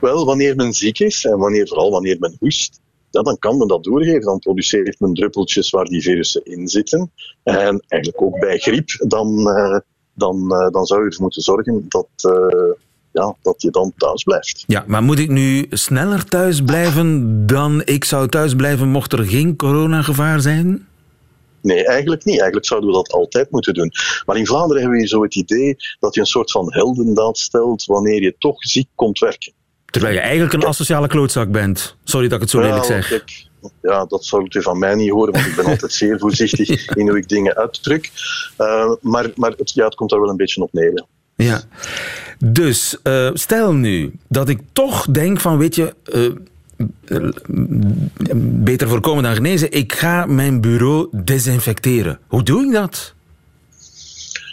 Wel, 0.01 0.25
wanneer 0.25 0.57
men 0.57 0.73
ziek 0.73 0.99
is 0.99 1.25
en 1.25 1.39
wanneer, 1.39 1.69
vooral 1.69 1.91
wanneer 1.91 2.17
men 2.19 2.37
hoest, 2.39 2.81
ja, 3.13 3.23
dan 3.23 3.39
kan 3.39 3.59
men 3.59 3.69
dat 3.69 3.85
doorgeven. 3.85 4.21
Dan 4.21 4.39
produceert 4.39 5.01
men 5.01 5.15
druppeltjes 5.15 5.71
waar 5.71 5.85
die 5.85 6.03
virussen 6.03 6.45
in 6.45 6.69
zitten. 6.69 7.11
En 7.43 7.85
eigenlijk 7.89 8.23
ook 8.23 8.41
bij 8.41 8.59
griep, 8.59 8.89
dan, 8.99 9.39
uh, 9.39 9.79
dan, 10.15 10.37
uh, 10.53 10.69
dan 10.71 10.87
zou 10.87 11.01
je 11.01 11.07
ervoor 11.07 11.23
moeten 11.23 11.43
zorgen 11.43 11.85
dat, 11.89 12.09
uh, 12.27 12.73
ja, 13.13 13.37
dat 13.43 13.63
je 13.63 13.71
dan 13.71 13.93
thuis 13.97 14.23
blijft. 14.23 14.65
Ja, 14.67 14.85
maar 14.87 15.03
moet 15.03 15.19
ik 15.19 15.29
nu 15.29 15.67
sneller 15.71 16.25
thuis 16.25 16.63
blijven 16.63 17.43
dan 17.47 17.83
ik 17.85 18.05
zou 18.05 18.29
thuis 18.29 18.55
blijven 18.55 18.89
mocht 18.89 19.13
er 19.13 19.25
geen 19.25 19.57
coronagevaar 19.57 20.41
zijn? 20.41 20.87
Nee, 21.63 21.87
eigenlijk 21.87 22.25
niet. 22.25 22.37
Eigenlijk 22.37 22.67
zouden 22.67 22.91
we 22.91 22.97
dat 22.97 23.13
altijd 23.13 23.51
moeten 23.51 23.75
doen. 23.75 23.93
Maar 24.27 24.37
in 24.37 24.47
Vlaanderen 24.47 24.83
hebben 24.83 25.01
we 25.01 25.07
zo 25.07 25.23
het 25.23 25.35
idee 25.35 25.77
dat 26.01 26.15
je 26.15 26.21
een 26.21 26.27
soort 26.27 26.51
van 26.51 26.73
heldendaad 26.73 27.39
stelt 27.39 27.85
wanneer 27.85 28.23
je 28.23 28.35
toch 28.39 28.57
ziek 28.59 28.89
komt 28.95 29.19
werken. 29.19 29.53
Terwijl 29.93 30.15
je 30.15 30.21
eigenlijk 30.21 30.53
een 30.53 30.65
asociale 30.65 31.09
klootzak 31.09 31.51
bent. 31.51 31.97
Sorry 32.05 32.29
dat 32.29 32.37
ik 32.37 32.41
het 32.41 32.51
zo 32.51 32.61
lelijk 32.61 32.85
zeg. 32.85 33.09
Kijk, 33.09 33.47
ja, 33.83 34.05
dat 34.05 34.25
zou 34.25 34.47
u 34.49 34.63
van 34.63 34.79
mij 34.79 34.95
niet 34.95 35.11
horen, 35.11 35.33
want 35.33 35.47
ik 35.47 35.57
ben 35.57 35.65
altijd 35.75 35.93
zeer 35.93 36.19
voorzichtig 36.19 36.87
in 36.87 37.09
hoe 37.09 37.19
ik 37.19 37.29
dingen 37.29 37.57
uitdruk. 37.57 38.11
Uh, 38.59 38.93
maar 39.01 39.31
maar 39.35 39.53
het, 39.57 39.73
ja, 39.75 39.85
het 39.85 39.95
komt 39.95 40.11
daar 40.11 40.21
wel 40.21 40.29
een 40.29 40.37
beetje 40.37 40.63
op 40.63 40.73
neer. 40.73 41.05
Ja. 41.35 41.63
Dus 42.39 42.97
uh, 43.05 43.31
stel 43.35 43.73
nu 43.73 44.13
dat 44.29 44.49
ik 44.49 44.61
toch 44.73 45.07
denk 45.07 45.41
van, 45.41 45.59
weet 45.59 45.75
je, 45.75 45.95
uh, 46.13 47.29
beter 48.37 48.89
voorkomen 48.89 49.23
dan 49.23 49.35
genezen, 49.35 49.73
ik 49.73 49.93
ga 49.93 50.27
mijn 50.27 50.61
bureau 50.61 51.09
desinfecteren. 51.25 52.19
Hoe 52.27 52.43
doe 52.43 52.65
ik 52.65 52.73
dat? 52.73 53.15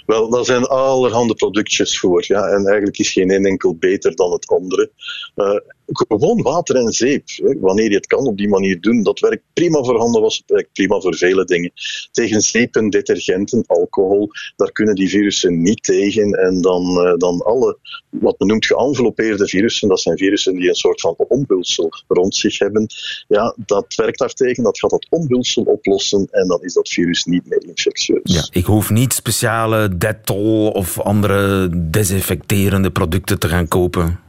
Wel, 0.10 0.30
daar 0.30 0.46
zijn 0.46 0.66
allerhande 0.66 1.34
productjes 1.34 2.00
voor. 2.00 2.24
Ja, 2.28 2.48
en 2.48 2.66
eigenlijk 2.66 2.98
is 2.98 3.12
geen 3.12 3.30
één 3.30 3.46
enkel 3.46 3.76
beter 3.76 4.16
dan 4.16 4.32
het 4.32 4.48
andere. 4.48 4.92
Uh, 5.36 5.60
gewoon 5.92 6.42
water 6.42 6.76
en 6.76 6.92
zeep. 6.92 7.24
Wanneer 7.60 7.90
je 7.90 7.96
het 7.96 8.08
kan 8.08 8.26
op 8.28 8.38
die 8.38 8.48
manier 8.48 8.82
doen, 8.82 9.04
dat 9.04 9.20
werkt 9.20 9.44
prima 9.54 9.84
voor 9.84 9.98
handen 9.98 10.22
was, 10.22 10.44
werkt 10.46 10.74
prima 10.74 11.00
voor 11.00 11.16
vele 11.16 11.46
dingen. 11.46 11.72
Tegen 12.12 12.42
zeepen, 12.42 12.90
detergenten, 12.90 13.64
alcohol, 13.68 14.30
daar 14.56 14.72
kunnen 14.72 14.96
die 14.96 15.10
virussen 15.10 15.62
niet 15.62 15.84
tegen. 15.84 16.32
En 16.32 16.62
dan, 16.62 17.06
uh, 17.06 17.14
dan 17.18 17.42
alle, 17.42 17.78
wat 18.10 18.40
men 18.40 18.48
noemt 18.48 18.66
geënvelopeerde 18.66 19.48
virussen, 19.48 19.88
dat 19.90 20.00
zijn 20.00 20.18
virussen 20.18 20.56
die 20.56 20.70
een 20.70 20.76
soort 20.76 21.02
van 21.02 21.16
ombulsel 21.18 21.90
rond 22.08 22.36
zich 22.36 22.60
hebben. 22.60 22.88
Ja, 23.28 23.56
dat 23.66 23.96
werkt 23.96 24.20
daartegen, 24.20 24.64
dat 24.64 24.80
gaat 24.80 24.90
dat 24.90 25.08
ombulsel 25.10 25.64
oplossen 25.64 26.28
en 26.32 26.48
dan 26.48 26.64
is 26.64 26.74
dat 26.74 26.90
virus 26.90 27.26
niet 27.26 27.46
meer 27.46 27.64
infectieus. 27.68 28.20
Ja, 28.24 28.48
ik 28.52 28.66
hoef 28.66 28.90
niet 28.90 29.14
speciale 29.14 29.98
Dettol 29.98 30.70
of 30.70 31.00
andere 31.00 31.70
desinfecterende 31.90 32.92
producten 32.92 33.40
te 33.40 33.48
gaan 33.48 33.68
kopen 33.68 34.28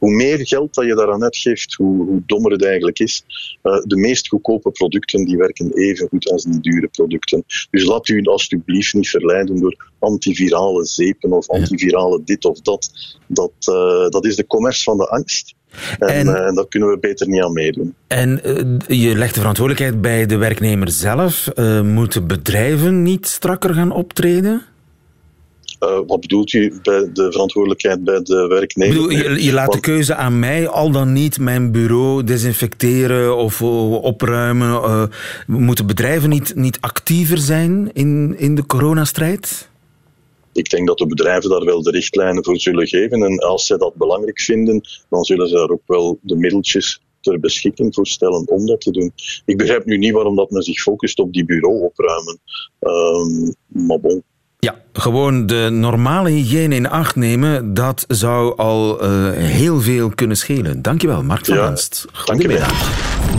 hoe 0.00 0.14
meer 0.14 0.46
geld 0.46 0.74
dat 0.74 0.84
je 0.84 0.94
daaraan 0.94 1.22
uitgeeft, 1.22 1.74
hoe, 1.74 2.06
hoe 2.06 2.22
dommer 2.26 2.52
het 2.52 2.64
eigenlijk 2.64 2.98
is. 2.98 3.24
Uh, 3.62 3.80
de 3.82 3.96
meest 3.96 4.28
goedkope 4.28 4.70
producten 4.70 5.24
die 5.24 5.36
werken 5.36 5.72
even 5.72 6.08
goed 6.08 6.30
als 6.30 6.44
die 6.44 6.60
dure 6.60 6.88
producten. 6.88 7.44
Dus 7.70 7.84
laat 7.84 8.08
u 8.08 8.22
alsjeblieft 8.22 8.94
niet 8.94 9.08
verleiden 9.08 9.60
door 9.60 9.90
antivirale 9.98 10.84
zeepen 10.84 11.32
of 11.32 11.48
antivirale 11.48 12.20
dit 12.24 12.44
of 12.44 12.60
dat. 12.60 12.90
Dat, 13.26 13.52
uh, 13.70 14.08
dat 14.08 14.24
is 14.24 14.36
de 14.36 14.46
commerce 14.46 14.82
van 14.82 14.96
de 14.96 15.08
angst. 15.08 15.54
En, 15.98 16.08
en, 16.08 16.26
uh, 16.26 16.54
daar 16.54 16.68
kunnen 16.68 16.88
we 16.88 16.98
beter 16.98 17.28
niet 17.28 17.42
aan 17.42 17.52
meedoen. 17.52 17.94
En 18.06 18.40
uh, 18.44 19.00
je 19.00 19.16
legt 19.16 19.34
de 19.34 19.40
verantwoordelijkheid 19.40 20.00
bij 20.00 20.26
de 20.26 20.36
werknemer 20.36 20.90
zelf. 20.90 21.50
Uh, 21.54 21.80
moeten 21.80 22.26
bedrijven 22.26 23.02
niet 23.02 23.26
strakker 23.26 23.74
gaan 23.74 23.92
optreden? 23.92 24.62
Uh, 25.80 26.00
wat 26.06 26.20
bedoelt 26.20 26.52
u 26.52 26.78
bij 26.82 27.10
de 27.12 27.32
verantwoordelijkheid 27.32 28.04
bij 28.04 28.22
de 28.22 28.46
werknemer? 28.46 28.94
Bedoel, 28.94 29.10
je, 29.10 29.44
je, 29.44 29.52
laat 29.52 29.66
Want, 29.66 29.84
de 29.84 29.90
keuze 29.90 30.14
aan 30.14 30.38
mij 30.38 30.68
al 30.68 30.90
dan 30.90 31.12
niet 31.12 31.38
mijn 31.38 31.72
bureau 31.72 32.24
desinfecteren 32.24 33.36
of 33.36 33.62
opruimen. 33.62 34.68
Uh, 34.68 35.04
moeten 35.46 35.86
bedrijven 35.86 36.28
niet, 36.28 36.54
niet 36.54 36.80
actiever 36.80 37.38
zijn 37.38 37.90
in, 37.92 38.34
in 38.38 38.54
de 38.54 38.66
coronastrijd? 38.66 39.68
Ik 40.52 40.70
denk 40.70 40.86
dat 40.86 40.98
de 40.98 41.06
bedrijven 41.06 41.50
daar 41.50 41.64
wel 41.64 41.82
de 41.82 41.90
richtlijnen 41.90 42.44
voor 42.44 42.60
zullen 42.60 42.86
geven. 42.86 43.22
En 43.22 43.38
als 43.38 43.66
zij 43.66 43.76
dat 43.76 43.94
belangrijk 43.94 44.40
vinden, 44.40 44.80
dan 45.08 45.24
zullen 45.24 45.48
ze 45.48 45.54
daar 45.54 45.70
ook 45.70 45.86
wel 45.86 46.18
de 46.22 46.36
middeltjes 46.36 47.00
ter 47.20 47.40
beschikking 47.40 47.94
voor 47.94 48.06
stellen 48.06 48.48
om 48.48 48.66
dat 48.66 48.80
te 48.80 48.90
doen. 48.90 49.12
Ik 49.44 49.56
begrijp 49.56 49.84
nu 49.84 49.98
niet 49.98 50.12
waarom 50.12 50.36
dat 50.36 50.50
men 50.50 50.62
zich 50.62 50.80
focust 50.80 51.18
op 51.18 51.32
die 51.32 51.44
bureau 51.44 51.82
opruimen. 51.82 52.40
Um, 52.80 53.54
maar 53.66 54.00
bon. 54.00 54.22
Ja, 54.60 54.74
gewoon 54.92 55.46
de 55.46 55.68
normale 55.72 56.30
hygiëne 56.30 56.74
in 56.74 56.88
acht 56.88 57.16
nemen, 57.16 57.74
dat 57.74 58.04
zou 58.08 58.56
al 58.56 59.04
uh, 59.04 59.30
heel 59.32 59.80
veel 59.80 60.10
kunnen 60.10 60.36
schelen. 60.36 60.82
Dankjewel, 60.82 61.22
Mark 61.22 61.46
van. 61.46 61.56
Ja, 61.56 61.74
Goedemiddag. 62.12 62.90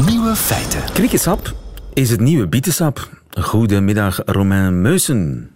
Nieuwe 0.06 0.36
feiten. 0.36 0.82
Kriekensap 0.94 1.54
is 1.94 2.10
het 2.10 2.20
nieuwe 2.20 2.48
bietensap. 2.48 3.10
Goedemiddag, 3.30 4.20
Romain 4.26 4.82
Meusen. 4.82 5.50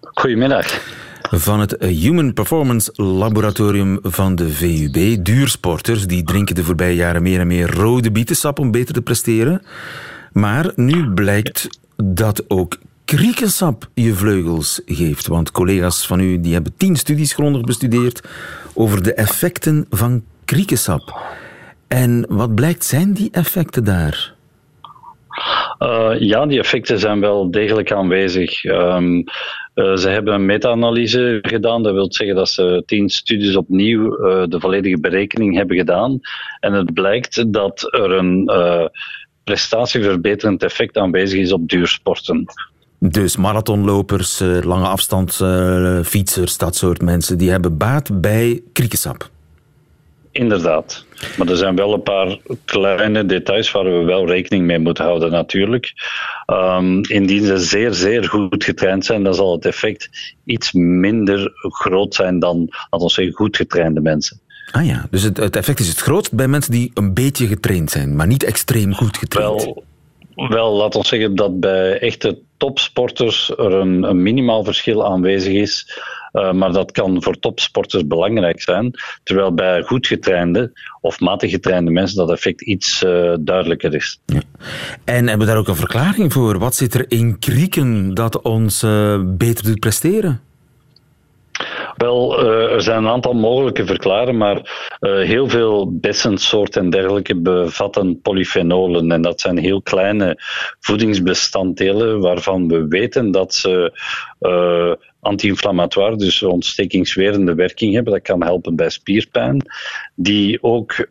Goedemiddag. 0.00 0.80
Van 1.30 1.60
het 1.60 1.76
Human 1.78 2.32
Performance 2.32 2.92
Laboratorium 3.02 3.98
van 4.02 4.34
de 4.34 4.50
VUB. 4.50 5.24
Duursporters 5.24 6.06
die 6.06 6.22
drinken 6.24 6.54
de 6.54 6.64
voorbije 6.64 6.94
jaren 6.94 7.22
meer 7.22 7.40
en 7.40 7.46
meer 7.46 7.74
rode 7.74 8.10
bietensap 8.10 8.58
om 8.58 8.70
beter 8.70 8.94
te 8.94 9.02
presteren. 9.02 9.62
Maar 10.32 10.72
nu 10.74 11.10
blijkt 11.10 11.68
dat 11.96 12.44
ook 12.48 12.76
kriekensap 13.16 13.88
je 13.94 14.14
vleugels 14.14 14.82
geeft. 14.86 15.26
Want 15.26 15.50
collega's 15.50 16.06
van 16.06 16.20
u 16.20 16.40
die 16.40 16.52
hebben 16.52 16.72
tien 16.76 16.96
studies 16.96 17.32
grondig 17.32 17.62
bestudeerd 17.62 18.28
over 18.74 19.02
de 19.02 19.14
effecten 19.14 19.86
van 19.90 20.22
kriekensap. 20.44 21.20
En 21.86 22.26
wat 22.28 22.54
blijkt, 22.54 22.84
zijn 22.84 23.12
die 23.12 23.28
effecten 23.32 23.84
daar? 23.84 24.34
Uh, 25.78 26.14
ja, 26.18 26.46
die 26.46 26.58
effecten 26.58 26.98
zijn 26.98 27.20
wel 27.20 27.50
degelijk 27.50 27.92
aanwezig. 27.92 28.64
Um, 28.64 29.16
uh, 29.74 29.96
ze 29.96 30.08
hebben 30.08 30.34
een 30.34 30.46
meta-analyse 30.46 31.38
gedaan. 31.42 31.82
Dat 31.82 31.92
wil 31.92 32.12
zeggen 32.12 32.36
dat 32.36 32.48
ze 32.48 32.82
tien 32.86 33.08
studies 33.08 33.56
opnieuw 33.56 34.02
uh, 34.02 34.44
de 34.48 34.60
volledige 34.60 35.00
berekening 35.00 35.56
hebben 35.56 35.76
gedaan. 35.76 36.20
En 36.60 36.72
het 36.72 36.94
blijkt 36.94 37.52
dat 37.52 37.94
er 37.94 38.10
een 38.10 38.50
prestatieverbeterend 39.44 40.62
effect 40.62 40.96
aanwezig 40.96 41.40
is 41.40 41.52
op 41.52 41.68
duursporten. 41.68 42.46
Dus 43.00 43.36
marathonlopers, 43.36 44.40
eh, 44.40 44.60
lange 44.62 44.86
afstand 44.86 45.38
uh, 45.42 46.02
fietsers, 46.02 46.56
dat 46.56 46.76
soort 46.76 47.02
mensen, 47.02 47.38
die 47.38 47.50
hebben 47.50 47.76
baat 47.76 48.20
bij 48.20 48.62
kriekensap. 48.72 49.30
Inderdaad. 50.30 51.04
Maar 51.36 51.48
er 51.48 51.56
zijn 51.56 51.76
wel 51.76 51.92
een 51.92 52.02
paar 52.02 52.38
kleine 52.64 53.26
details 53.26 53.70
waar 53.70 53.84
we 53.84 54.04
wel 54.04 54.26
rekening 54.26 54.66
mee 54.66 54.78
moeten 54.78 55.04
houden, 55.04 55.30
natuurlijk. 55.30 55.92
Um, 56.46 57.04
indien 57.04 57.44
ze 57.44 57.58
zeer, 57.58 57.94
zeer 57.94 58.24
goed 58.24 58.64
getraind 58.64 59.04
zijn, 59.04 59.22
dan 59.22 59.34
zal 59.34 59.52
het 59.52 59.66
effect 59.66 60.34
iets 60.44 60.72
minder 60.72 61.50
groot 61.54 62.14
zijn 62.14 62.38
dan, 62.38 62.66
laten 62.90 63.06
we 63.06 63.12
zeggen, 63.12 63.34
goed 63.34 63.56
getrainde 63.56 64.00
mensen. 64.00 64.40
Ah 64.70 64.86
ja, 64.86 65.06
dus 65.10 65.22
het, 65.22 65.36
het 65.36 65.56
effect 65.56 65.80
is 65.80 65.88
het 65.88 66.00
grootst 66.00 66.32
bij 66.32 66.48
mensen 66.48 66.72
die 66.72 66.90
een 66.94 67.14
beetje 67.14 67.46
getraind 67.46 67.90
zijn, 67.90 68.16
maar 68.16 68.26
niet 68.26 68.44
extreem 68.44 68.94
goed 68.94 69.16
getraind. 69.16 69.64
Wel, 69.64 69.84
wel, 70.48 70.72
laat 70.72 70.94
ons 70.94 71.08
zeggen 71.08 71.34
dat 71.34 71.60
bij 71.60 71.98
echte 71.98 72.38
topsporters 72.58 73.50
er 73.50 73.72
een, 73.72 74.22
minimaal 74.22 74.64
verschil 74.64 75.06
aanwezig 75.06 75.52
is. 75.52 76.00
Uh, 76.32 76.52
maar 76.52 76.72
dat 76.72 76.92
kan 76.92 77.22
voor 77.22 77.38
topsporters 77.38 78.06
belangrijk 78.06 78.62
zijn. 78.62 78.90
Terwijl 79.22 79.54
bij 79.54 79.82
goed 79.82 80.06
getrainde 80.06 80.72
of 81.00 81.20
matig 81.20 81.50
getrainde 81.50 81.90
mensen 81.90 82.16
dat 82.16 82.30
effect 82.30 82.62
iets 82.62 83.02
uh, 83.02 83.34
duidelijker 83.40 83.94
is. 83.94 84.20
En 85.04 85.28
hebben 85.28 85.38
we 85.38 85.52
daar 85.52 85.56
ook 85.56 85.68
een 85.68 85.76
verklaring 85.76 86.32
voor? 86.32 86.58
Wat 86.58 86.74
zit 86.74 86.94
er 86.94 87.04
in 87.08 87.38
krieken 87.38 88.14
dat 88.14 88.42
ons 88.42 88.82
uh, 88.82 89.22
beter 89.24 89.64
doet 89.64 89.80
presteren? 89.80 90.47
Wel, 91.98 92.44
uh, 92.44 92.72
er 92.72 92.82
zijn 92.82 92.98
een 92.98 93.10
aantal 93.10 93.32
mogelijke 93.34 93.86
verklaren, 93.86 94.36
maar 94.36 94.56
uh, 95.00 95.26
heel 95.26 95.48
veel 95.48 95.98
bessensoorten 95.98 96.82
en 96.82 96.90
dergelijke 96.90 97.36
bevatten 97.40 98.20
polyfenolen. 98.20 99.12
En 99.12 99.22
dat 99.22 99.40
zijn 99.40 99.58
heel 99.58 99.82
kleine 99.82 100.36
voedingsbestanddelen 100.80 102.20
waarvan 102.20 102.68
we 102.68 102.88
weten 102.88 103.30
dat 103.30 103.54
ze 103.54 103.98
uh, 104.40 104.92
anti-inflammatoire, 105.20 106.16
dus 106.16 106.42
ontstekingswerende 106.42 107.54
werking 107.54 107.94
hebben. 107.94 108.12
Dat 108.12 108.22
kan 108.22 108.42
helpen 108.42 108.76
bij 108.76 108.90
spierpijn. 108.90 109.62
Die 110.20 110.62
ook 110.62 110.92
uh, 110.98 111.06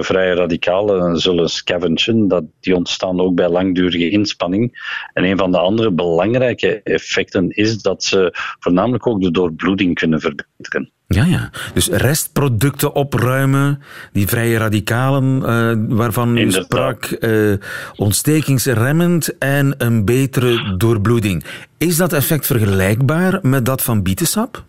vrije 0.00 0.34
radicalen 0.34 1.18
zullen 1.18 1.48
scavengen. 1.48 2.28
Dat, 2.28 2.44
die 2.60 2.76
ontstaan 2.76 3.20
ook 3.20 3.34
bij 3.34 3.48
langdurige 3.48 4.10
inspanning. 4.10 4.96
En 5.12 5.24
een 5.24 5.36
van 5.36 5.50
de 5.50 5.58
andere 5.58 5.90
belangrijke 5.90 6.80
effecten 6.82 7.50
is 7.50 7.82
dat 7.82 8.04
ze 8.04 8.30
voornamelijk 8.58 9.06
ook 9.06 9.20
de 9.20 9.30
doorbloeding 9.30 9.94
kunnen 9.94 10.20
verbeteren. 10.20 10.90
Ja, 11.06 11.24
ja. 11.24 11.50
Dus 11.74 11.88
restproducten 11.88 12.94
opruimen, 12.94 13.82
die 14.12 14.28
vrije 14.28 14.58
radicalen 14.58 15.36
uh, 15.36 15.96
waarvan 15.96 16.36
u 16.36 16.50
sprak, 16.50 17.16
uh, 17.20 17.54
ontstekingsremmend 17.96 19.38
en 19.38 19.74
een 19.78 20.04
betere 20.04 20.76
doorbloeding. 20.76 21.44
Is 21.78 21.96
dat 21.96 22.12
effect 22.12 22.46
vergelijkbaar 22.46 23.38
met 23.42 23.66
dat 23.66 23.82
van 23.82 24.02
bietensap? 24.02 24.64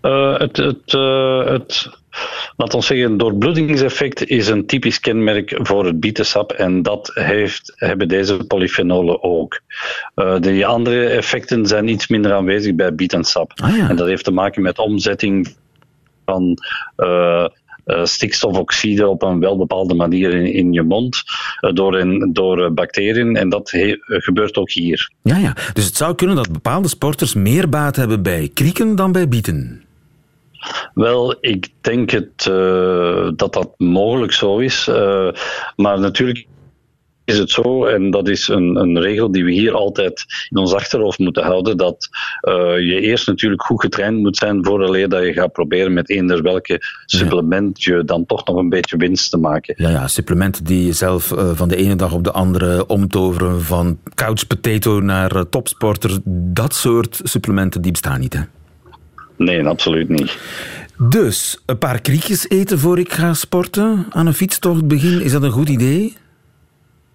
Het, 0.00 0.56
het, 0.56 0.92
het 1.48 1.90
Laat 2.56 2.74
ons 2.74 2.86
zeggen, 2.86 3.16
doorbloedingseffect 3.16 4.26
is 4.26 4.48
een 4.48 4.66
typisch 4.66 5.00
kenmerk 5.00 5.58
voor 5.62 5.84
het 5.84 6.00
bietensap 6.00 6.52
en 6.52 6.82
dat 6.82 7.10
heeft, 7.14 7.72
hebben 7.76 8.08
deze 8.08 8.36
polyfenolen 8.36 9.22
ook. 9.22 9.60
Uh, 10.16 10.40
de 10.40 10.66
andere 10.66 11.06
effecten 11.06 11.66
zijn 11.66 11.88
iets 11.88 12.08
minder 12.08 12.32
aanwezig 12.32 12.74
bij 12.74 12.94
bietensap. 12.94 13.52
Ah, 13.54 13.76
ja. 13.76 13.88
En 13.88 13.96
dat 13.96 14.06
heeft 14.06 14.24
te 14.24 14.30
maken 14.30 14.62
met 14.62 14.78
omzetting 14.78 15.54
van 16.24 16.58
uh, 16.96 17.46
uh, 17.86 18.04
stikstofoxide 18.04 19.08
op 19.08 19.22
een 19.22 19.40
welbepaalde 19.40 19.94
manier 19.94 20.34
in, 20.34 20.52
in 20.52 20.72
je 20.72 20.82
mond 20.82 21.22
uh, 21.60 21.72
door, 21.72 22.04
door 22.32 22.72
bacteriën. 22.72 23.36
En 23.36 23.48
dat 23.48 23.70
he, 23.70 23.96
gebeurt 24.00 24.56
ook 24.56 24.70
hier. 24.70 25.10
Ja, 25.22 25.36
ja, 25.36 25.56
dus 25.72 25.84
het 25.84 25.96
zou 25.96 26.14
kunnen 26.14 26.36
dat 26.36 26.52
bepaalde 26.52 26.88
sporters 26.88 27.34
meer 27.34 27.68
baat 27.68 27.96
hebben 27.96 28.22
bij 28.22 28.50
krieken 28.54 28.96
dan 28.96 29.12
bij 29.12 29.28
bieten. 29.28 29.85
Wel, 30.94 31.36
ik 31.40 31.68
denk 31.80 32.10
het, 32.10 32.46
uh, 32.50 33.30
dat 33.36 33.52
dat 33.52 33.74
mogelijk 33.76 34.32
zo 34.32 34.58
is. 34.58 34.88
Uh, 34.88 35.28
maar 35.76 36.00
natuurlijk 36.00 36.46
is 37.26 37.38
het 37.38 37.50
zo, 37.50 37.84
en 37.84 38.10
dat 38.10 38.28
is 38.28 38.48
een, 38.48 38.76
een, 38.76 39.00
regel 39.00 39.30
die 39.30 39.44
we 39.44 39.52
hier 39.52 39.72
altijd 39.72 40.24
in 40.50 40.58
ons 40.58 40.74
achterhoofd 40.74 41.18
moeten 41.18 41.42
houden, 41.42 41.76
dat 41.76 42.08
uh, 42.42 42.54
je 42.78 43.00
eerst 43.00 43.26
natuurlijk 43.26 43.62
goed 43.62 43.80
getraind 43.80 44.18
moet 44.18 44.36
zijn 44.36 44.64
vooraleer 44.64 45.08
dat 45.08 45.24
je 45.24 45.32
gaat 45.32 45.52
proberen 45.52 45.92
met 45.92 46.10
eender 46.10 46.42
welke 46.42 46.78
supplement 47.06 47.82
je 47.82 48.04
dan 48.04 48.26
toch 48.26 48.46
nog 48.46 48.56
een 48.56 48.68
beetje 48.68 48.96
winst 48.96 49.30
te 49.30 49.36
maken. 49.36 49.74
Ja, 49.78 49.90
ja 49.90 50.08
supplementen 50.08 50.64
die 50.64 50.86
je 50.86 50.92
zelf 50.92 51.32
uh, 51.32 51.50
van 51.54 51.68
de 51.68 51.76
ene 51.76 51.96
dag 51.96 52.12
op 52.12 52.24
de 52.24 52.32
andere 52.32 52.86
omtoveren 52.86 53.62
van 53.62 53.98
couch 54.14 54.46
potato 54.46 55.00
naar 55.00 55.36
uh, 55.36 55.42
topsporter, 55.50 56.18
dat 56.24 56.74
soort 56.74 57.20
supplementen 57.22 57.82
die 57.82 57.92
bestaan 57.92 58.20
niet, 58.20 58.32
hè? 58.32 58.40
Nee, 59.36 59.66
absoluut 59.66 60.08
niet. 60.08 60.38
Dus, 60.98 61.58
een 61.66 61.78
paar 61.78 62.00
kriekjes 62.00 62.48
eten 62.48 62.78
voor 62.78 62.98
ik 62.98 63.12
ga 63.12 63.34
sporten 63.34 64.06
aan 64.10 64.26
een 64.26 64.34
fietstocht 64.34 64.88
begin, 64.88 65.20
is 65.20 65.32
dat 65.32 65.42
een 65.42 65.50
goed 65.50 65.68
idee? 65.68 66.16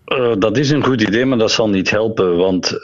Uh, 0.05 0.31
dat 0.37 0.57
is 0.57 0.69
een 0.69 0.83
goed 0.83 1.01
idee, 1.01 1.25
maar 1.25 1.37
dat 1.37 1.51
zal 1.51 1.69
niet 1.69 1.89
helpen, 1.89 2.37
want 2.37 2.71
uh, 2.71 2.77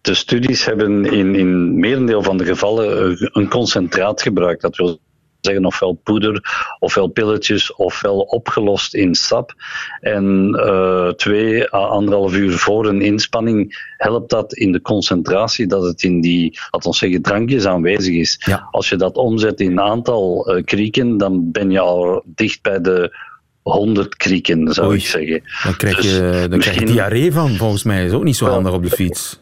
de 0.00 0.14
studies 0.14 0.64
hebben 0.64 1.04
in, 1.04 1.34
in 1.34 1.78
merendeel 1.78 2.22
van 2.22 2.36
de 2.36 2.44
gevallen 2.44 3.16
een 3.32 3.48
concentraat 3.48 4.22
gebruikt. 4.22 4.62
Dat 4.62 4.76
wil 4.76 5.00
zeggen 5.40 5.64
ofwel 5.64 5.92
poeder, 5.92 6.40
ofwel 6.78 7.06
pilletjes, 7.06 7.74
ofwel 7.74 8.18
opgelost 8.20 8.94
in 8.94 9.14
sap. 9.14 9.54
En 10.00 10.56
uh, 10.56 11.08
twee 11.08 11.74
à 11.74 11.78
anderhalf 11.78 12.34
uur 12.34 12.52
voor 12.52 12.86
een 12.86 13.02
inspanning 13.02 13.92
helpt 13.96 14.30
dat 14.30 14.52
in 14.52 14.72
de 14.72 14.80
concentratie 14.80 15.66
dat 15.66 15.82
het 15.82 16.02
in 16.02 16.20
die, 16.20 16.58
laten 16.70 16.90
we 16.90 16.96
zeggen, 16.96 17.22
drankjes 17.22 17.66
aanwezig 17.66 18.14
is. 18.14 18.42
Ja. 18.44 18.68
Als 18.70 18.88
je 18.88 18.96
dat 18.96 19.16
omzet 19.16 19.60
in 19.60 19.70
een 19.70 19.80
aantal 19.80 20.56
uh, 20.56 20.64
krieken, 20.64 21.16
dan 21.16 21.50
ben 21.50 21.70
je 21.70 21.80
al 21.80 22.22
dicht 22.26 22.62
bij 22.62 22.80
de 22.80 23.28
100 23.62 24.16
krieken, 24.16 24.72
zou 24.72 24.86
Oei, 24.86 24.98
ik 24.98 25.06
zeggen. 25.06 25.42
Dan 25.62 25.76
krijg 25.76 25.96
je, 25.96 26.02
dus 26.02 26.48
dan 26.48 26.58
krijg 26.58 26.78
je 26.78 26.84
diarree 26.84 27.32
van, 27.32 27.50
volgens 27.50 27.82
mij. 27.82 28.04
Is 28.04 28.12
ook 28.12 28.24
niet 28.24 28.36
zo 28.36 28.46
handig 28.46 28.72
op 28.72 28.82
de 28.82 28.90
fiets. 28.90 29.40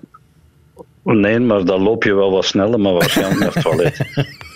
Nee, 1.04 1.38
maar 1.38 1.64
dan 1.64 1.82
loop 1.82 2.04
je 2.04 2.14
wel 2.14 2.30
wat 2.30 2.44
sneller, 2.44 2.80
maar 2.80 2.92
waarschijnlijk 2.92 3.40
naar 3.40 3.52
het 3.52 3.62
toilet. 3.62 3.98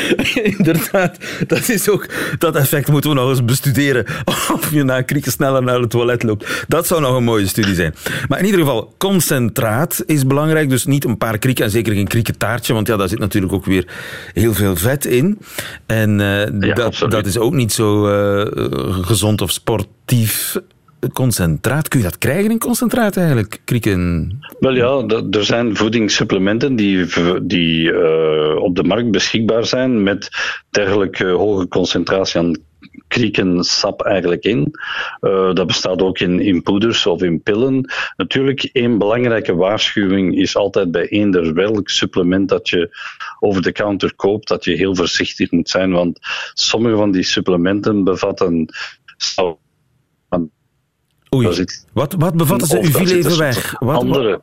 Inderdaad, 0.56 1.16
dat 1.46 1.68
is 1.68 1.88
ook 1.88 2.06
dat 2.38 2.56
effect 2.56 2.88
moeten 2.88 3.10
we 3.10 3.16
nog 3.16 3.28
eens 3.28 3.44
bestuderen. 3.44 4.06
Of 4.52 4.72
je 4.72 4.82
na 4.82 5.02
krieken 5.02 5.32
sneller 5.32 5.62
naar 5.62 5.80
het 5.80 5.90
toilet 5.90 6.22
loopt. 6.22 6.64
Dat 6.68 6.86
zou 6.86 7.00
nog 7.00 7.16
een 7.16 7.24
mooie 7.24 7.46
studie 7.46 7.74
zijn. 7.74 7.94
Maar 8.28 8.38
in 8.38 8.44
ieder 8.44 8.60
geval, 8.60 8.94
concentraat 8.98 10.02
is 10.06 10.26
belangrijk. 10.26 10.68
Dus 10.68 10.84
niet 10.84 11.04
een 11.04 11.18
paar 11.18 11.38
krieken 11.38 11.64
en 11.64 11.70
zeker 11.70 11.94
geen 11.94 12.08
kriekentaartje, 12.08 12.72
want 12.72 12.86
ja, 12.86 12.96
daar 12.96 13.08
zit 13.08 13.18
natuurlijk 13.18 13.52
ook 13.52 13.64
weer 13.64 13.86
heel 14.32 14.54
veel 14.54 14.76
vet 14.76 15.04
in. 15.04 15.38
En 15.86 16.18
uh, 16.18 16.60
ja, 16.60 16.74
dat, 16.74 17.06
dat, 17.08 17.26
is 17.26 17.38
ook 17.38 17.52
niet 17.52 17.72
zo 17.72 18.08
uh, 18.08 18.46
gezond 19.02 19.40
of 19.40 19.50
sportief 19.50 20.56
concentraat. 21.12 21.88
Kun 21.88 21.98
je 21.98 22.04
dat 22.04 22.18
krijgen 22.18 22.50
in 22.50 22.58
concentraat 22.58 23.16
eigenlijk, 23.16 23.60
krieken? 23.64 24.30
Wel 24.58 24.74
ja, 24.74 25.04
er 25.30 25.44
zijn 25.44 25.76
voedingssupplementen 25.76 26.76
die, 26.76 27.06
die 27.42 27.92
uh, 27.92 28.56
op 28.56 28.76
de 28.76 28.84
markt 28.84 29.10
beschikbaar 29.10 29.66
zijn 29.66 30.02
met 30.02 30.28
dergelijke 30.70 31.26
hoge 31.26 31.68
concentratie 31.68 32.40
aan 32.40 32.56
kriekensap 33.08 34.02
eigenlijk 34.02 34.44
in. 34.44 34.74
Uh, 35.20 35.54
dat 35.54 35.66
bestaat 35.66 36.02
ook 36.02 36.18
in, 36.18 36.40
in 36.40 36.62
poeders 36.62 37.06
of 37.06 37.22
in 37.22 37.42
pillen. 37.42 37.92
Natuurlijk, 38.16 38.62
één 38.72 38.98
belangrijke 38.98 39.54
waarschuwing 39.54 40.38
is 40.38 40.56
altijd 40.56 40.90
bij 40.90 41.08
eender 41.08 41.54
welk 41.54 41.88
supplement 41.88 42.48
dat 42.48 42.68
je 42.68 42.96
over 43.40 43.62
de 43.62 43.72
counter 43.72 44.14
koopt, 44.14 44.48
dat 44.48 44.64
je 44.64 44.76
heel 44.76 44.94
voorzichtig 44.94 45.50
moet 45.50 45.68
zijn, 45.68 45.92
want 45.92 46.18
sommige 46.54 46.96
van 46.96 47.10
die 47.10 47.22
supplementen 47.22 48.04
bevatten 48.04 48.68
Oei. 51.34 51.64
Wat, 51.92 52.14
wat 52.18 52.34
bevatten 52.34 52.68
ze? 52.68 52.98
Uw 52.98 53.04
leven 53.04 53.38
weg? 53.38 53.74
Wat, 53.78 53.96
andere. 53.96 54.40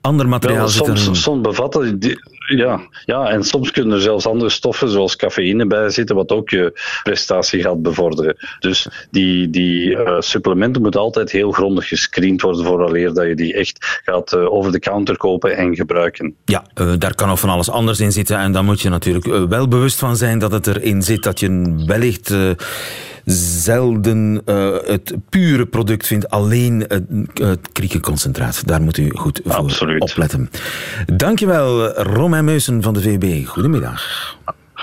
Ander 0.00 0.28
materiaal 0.28 0.66
ja, 0.66 0.68
soms, 0.68 1.22
soms 1.22 1.40
bevatten 1.40 1.98
die, 1.98 2.18
ja, 2.46 2.80
ja, 3.04 3.28
en 3.28 3.44
soms 3.44 3.70
kunnen 3.70 3.96
er 3.96 4.02
zelfs 4.02 4.26
andere 4.26 4.50
stoffen 4.50 4.88
zoals 4.88 5.16
cafeïne 5.16 5.66
bij 5.66 5.90
zitten, 5.90 6.16
wat 6.16 6.30
ook 6.32 6.50
je 6.50 6.80
prestatie 7.02 7.62
gaat 7.62 7.82
bevorderen. 7.82 8.36
Dus 8.60 8.88
die, 9.10 9.50
die 9.50 9.90
uh, 9.90 10.20
supplementen 10.20 10.82
moeten 10.82 11.00
altijd 11.00 11.30
heel 11.30 11.52
grondig 11.52 11.88
gescreend 11.88 12.42
worden 12.42 12.64
vooraleer 12.64 13.14
dat 13.14 13.26
je 13.26 13.34
die 13.34 13.54
echt 13.54 14.00
gaat 14.04 14.32
uh, 14.32 14.52
over 14.52 14.72
de 14.72 14.78
counter 14.78 15.16
kopen 15.16 15.56
en 15.56 15.74
gebruiken. 15.74 16.34
Ja, 16.44 16.64
uh, 16.74 16.92
daar 16.98 17.14
kan 17.14 17.30
ook 17.30 17.38
van 17.38 17.50
alles 17.50 17.70
anders 17.70 18.00
in 18.00 18.12
zitten 18.12 18.38
en 18.38 18.52
dan 18.52 18.64
moet 18.64 18.80
je 18.80 18.88
natuurlijk 18.88 19.48
wel 19.48 19.68
bewust 19.68 19.98
van 19.98 20.16
zijn 20.16 20.38
dat 20.38 20.52
het 20.52 20.66
erin 20.66 21.02
zit, 21.02 21.22
dat 21.22 21.40
je 21.40 21.74
wellicht 21.86 22.34
zelden 23.34 24.42
uh, 24.44 24.76
het 24.84 25.14
pure 25.28 25.66
product 25.66 26.06
vindt, 26.06 26.30
alleen 26.30 26.84
het, 26.88 27.04
het 27.34 27.72
kriekenconcentraat. 27.72 28.66
Daar 28.66 28.82
moet 28.82 28.96
u 28.96 29.10
goed 29.14 29.40
voor 29.44 29.54
Absoluut. 29.54 30.00
opletten. 30.00 30.50
Dankjewel, 31.06 31.92
Romain 31.92 32.44
Meusen 32.44 32.82
van 32.82 32.94
de 32.94 33.02
VB. 33.02 33.46
Goedemiddag. 33.46 34.02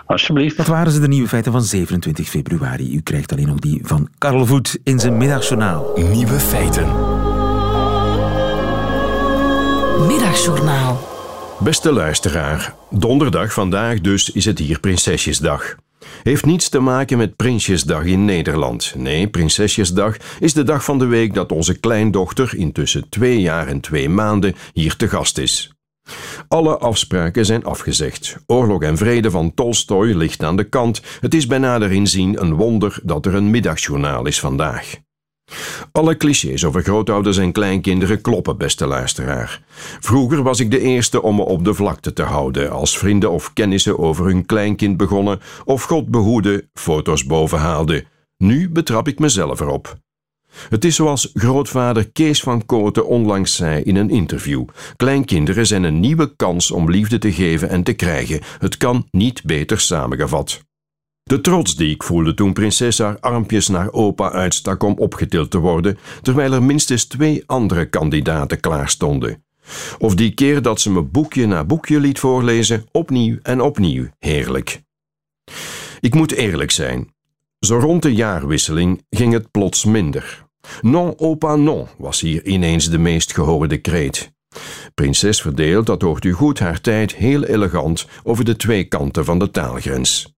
Alsjeblieft. 0.06 0.58
Dat 0.58 0.68
waren 0.68 0.92
ze 0.92 1.00
de 1.00 1.08
nieuwe 1.08 1.28
feiten 1.28 1.52
van 1.52 1.64
27 1.64 2.30
februari. 2.30 2.96
U 2.96 3.02
krijgt 3.02 3.32
alleen 3.32 3.48
nog 3.48 3.60
die 3.60 3.80
van 3.84 4.10
Karel 4.18 4.46
Voet 4.46 4.78
in 4.84 5.00
zijn 5.00 5.18
middagjournaal. 5.18 5.92
Nieuwe 5.96 6.40
feiten. 6.40 6.88
Middagjournaal. 10.08 11.12
Beste 11.60 11.92
luisteraar, 11.92 12.74
donderdag 12.90 13.54
vandaag 13.54 14.02
dus 14.02 14.32
is 14.32 14.46
het 14.46 14.60
hier 14.60 14.80
Prinsesjesdag. 14.80 15.76
Heeft 16.24 16.46
niets 16.46 16.70
te 16.70 16.80
maken 16.80 17.18
met 17.18 17.36
Prinsjesdag 17.36 18.04
in 18.04 18.26
Nederland. 18.26 18.94
Nee, 18.98 19.28
Prinsesjesdag 19.28 20.18
is 20.40 20.54
de 20.54 20.64
dag 20.64 20.84
van 20.84 21.00
de 21.00 21.06
week 21.06 21.34
dat 21.34 21.52
onze 21.52 21.80
kleindochter, 21.80 22.56
intussen 22.56 23.10
twee 23.10 23.42
jaar 23.42 23.68
en 23.68 23.80
twee 23.80 24.10
maanden, 24.10 24.56
hier 24.74 24.96
te 24.96 25.08
gast 25.08 25.38
is. 25.38 25.72
Alle 26.48 26.78
afspraken 26.78 27.46
zijn 27.46 27.64
afgezegd. 27.64 28.38
Oorlog 28.46 28.82
en 28.82 28.98
vrede 28.98 29.32
van 29.32 29.54
Tolstoy 29.54 30.14
ligt 30.14 30.44
aan 30.44 30.56
de 30.56 30.64
kant. 30.64 31.02
Het 31.20 31.34
is 31.34 31.48
bij 31.48 31.58
nader 31.58 31.92
inzien 31.92 32.42
een 32.42 32.54
wonder 32.54 33.00
dat 33.04 33.26
er 33.26 33.34
een 33.34 33.50
middagjournaal 33.50 34.26
is 34.26 34.40
vandaag. 34.40 34.96
Alle 35.92 36.18
clichés 36.18 36.66
over 36.66 36.82
grootouders 36.84 37.38
en 37.38 37.52
kleinkinderen 37.52 38.22
kloppen, 38.22 38.58
beste 38.58 38.88
luisteraar. 38.88 39.64
Vroeger 40.00 40.44
was 40.44 40.60
ik 40.60 40.72
de 40.72 40.80
eerste 40.80 41.22
om 41.22 41.36
me 41.36 41.44
op 41.44 41.66
de 41.66 41.74
vlakte 41.74 42.14
te 42.14 42.24
houden 42.24 42.72
als 42.72 42.98
vrienden 42.98 43.32
of 43.32 43.54
kennissen 43.54 44.00
over 44.00 44.26
hun 44.26 44.46
kleinkind 44.46 44.98
begonnen 44.98 45.40
of 45.66 45.84
God 45.84 46.10
behoede 46.10 46.68
foto's 46.74 47.26
bovenhaalden. 47.26 48.06
Nu 48.38 48.70
betrap 48.70 49.08
ik 49.08 49.20
mezelf 49.20 49.60
erop. 49.60 49.96
Het 50.70 50.86
is 50.86 50.96
zoals 50.96 51.32
grootvader 51.34 52.12
Kees 52.12 52.42
van 52.42 52.66
Kooten 52.66 53.08
onlangs 53.08 53.56
zei 53.56 53.84
in 53.84 53.96
een 53.96 54.10
interview: 54.10 54.66
Kleinkinderen 54.96 55.68
zijn 55.68 55.84
een 55.84 56.00
nieuwe 56.00 56.36
kans 56.36 56.72
om 56.72 56.90
liefde 56.90 57.18
te 57.18 57.32
geven 57.32 57.70
en 57.70 57.84
te 57.84 57.94
krijgen. 57.94 58.42
Het 58.60 58.78
kan 58.78 59.08
niet 59.12 59.44
beter 59.44 59.80
samengevat. 59.80 60.62
De 61.24 61.42
trots 61.42 61.76
die 61.76 61.94
ik 61.94 62.04
voelde 62.04 62.34
toen 62.34 62.54
prinses 62.54 62.98
haar 62.98 63.20
armpjes 63.20 63.68
naar 63.68 63.92
opa 63.92 64.32
uitstak 64.32 64.84
om 64.84 64.94
opgetild 64.98 65.52
te 65.52 65.58
worden, 65.58 65.98
terwijl 66.22 66.54
er 66.54 66.64
minstens 66.64 67.06
twee 67.06 67.44
andere 67.46 67.90
kandidaten 67.90 68.60
klaar 68.60 68.90
stonden. 68.90 69.44
Of 69.98 70.16
die 70.16 70.34
keer 70.34 70.62
dat 70.62 70.82
ze 70.82 70.92
me 70.92 71.02
boekje 71.02 71.46
na 71.46 71.64
boekje 71.64 72.00
liet 72.00 72.20
voorlezen, 72.20 72.86
opnieuw 72.92 73.38
en 73.42 73.62
opnieuw, 73.62 74.08
heerlijk. 74.20 74.82
Ik 76.00 76.14
moet 76.14 76.32
eerlijk 76.32 76.72
zijn. 76.72 77.14
Zo 77.60 77.78
rond 77.78 78.02
de 78.02 78.14
jaarwisseling 78.14 79.06
ging 79.10 79.34
het 79.34 79.52
plots 79.52 79.86
minder. 79.86 80.46
Non, 80.82 81.14
opa, 81.18 81.56
non 81.56 81.88
was 81.98 82.22
hier 82.22 82.46
ineens 82.46 82.90
de 82.90 82.98
meest 82.98 83.34
gehoorde 83.34 83.78
kreet. 83.78 84.32
Prinses 84.94 85.42
verdeelt, 85.42 85.86
dat 85.86 86.02
hoort 86.02 86.26
u 86.26 86.32
goed, 86.32 86.60
haar 86.60 86.82
tijd 86.82 87.16
heel 87.16 87.44
elegant 87.44 88.08
over 88.24 88.46
de 88.46 88.56
twee 88.56 88.84
kanten 88.84 89.26
van 89.26 89.40
de 89.40 89.52
taalgrens. 89.52 90.33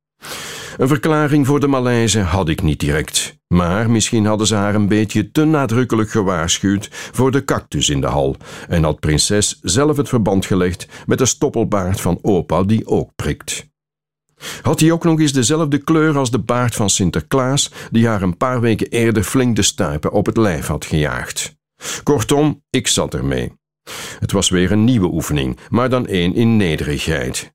Een 0.77 0.87
verklaring 0.87 1.45
voor 1.45 1.59
de 1.59 1.67
Maleise 1.67 2.19
had 2.19 2.49
ik 2.49 2.61
niet 2.61 2.79
direct, 2.79 3.37
maar 3.47 3.89
misschien 3.89 4.25
hadden 4.25 4.47
ze 4.47 4.55
haar 4.55 4.75
een 4.75 4.87
beetje 4.87 5.31
te 5.31 5.45
nadrukkelijk 5.45 6.09
gewaarschuwd 6.09 6.89
voor 6.91 7.31
de 7.31 7.45
cactus 7.45 7.89
in 7.89 8.01
de 8.01 8.07
hal 8.07 8.35
en 8.67 8.83
had 8.83 8.99
prinses 8.99 9.59
zelf 9.61 9.97
het 9.97 10.09
verband 10.09 10.45
gelegd 10.45 10.87
met 11.05 11.17
de 11.17 11.25
stoppelbaard 11.25 12.01
van 12.01 12.19
opa 12.21 12.63
die 12.63 12.87
ook 12.87 13.11
prikt. 13.15 13.73
Had 14.61 14.79
hij 14.79 14.91
ook 14.91 15.03
nog 15.03 15.19
eens 15.19 15.33
dezelfde 15.33 15.77
kleur 15.77 16.17
als 16.17 16.31
de 16.31 16.39
baard 16.39 16.75
van 16.75 16.89
Sinterklaas, 16.89 17.71
die 17.91 18.07
haar 18.07 18.21
een 18.21 18.37
paar 18.37 18.61
weken 18.61 18.87
eerder 18.87 19.23
flink 19.23 19.55
de 19.55 19.61
stuipen 19.61 20.11
op 20.11 20.25
het 20.25 20.37
lijf 20.37 20.67
had 20.67 20.85
gejaagd. 20.85 21.55
Kortom, 22.03 22.63
ik 22.69 22.87
zat 22.87 23.13
ermee. 23.13 23.51
Het 24.19 24.31
was 24.31 24.49
weer 24.49 24.71
een 24.71 24.83
nieuwe 24.83 25.07
oefening, 25.07 25.57
maar 25.69 25.89
dan 25.89 26.07
één 26.07 26.35
in 26.35 26.57
nederigheid. 26.57 27.53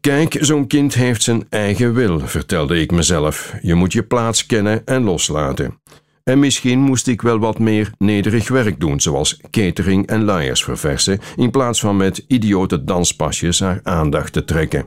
Kijk, 0.00 0.36
zo'n 0.40 0.66
kind 0.66 0.94
heeft 0.94 1.22
zijn 1.22 1.46
eigen 1.48 1.94
wil, 1.94 2.20
vertelde 2.20 2.80
ik 2.80 2.90
mezelf. 2.90 3.54
Je 3.62 3.74
moet 3.74 3.92
je 3.92 4.02
plaats 4.02 4.46
kennen 4.46 4.86
en 4.86 5.02
loslaten. 5.02 5.78
En 6.24 6.38
misschien 6.38 6.80
moest 6.80 7.06
ik 7.06 7.22
wel 7.22 7.38
wat 7.38 7.58
meer 7.58 7.90
nederig 7.98 8.48
werk 8.48 8.80
doen, 8.80 9.00
zoals 9.00 9.40
catering 9.50 10.06
en 10.06 10.24
luiers 10.24 10.64
verversen, 10.64 11.20
in 11.36 11.50
plaats 11.50 11.80
van 11.80 11.96
met 11.96 12.24
idiote 12.28 12.84
danspasjes 12.84 13.60
haar 13.60 13.80
aandacht 13.82 14.32
te 14.32 14.44
trekken. 14.44 14.86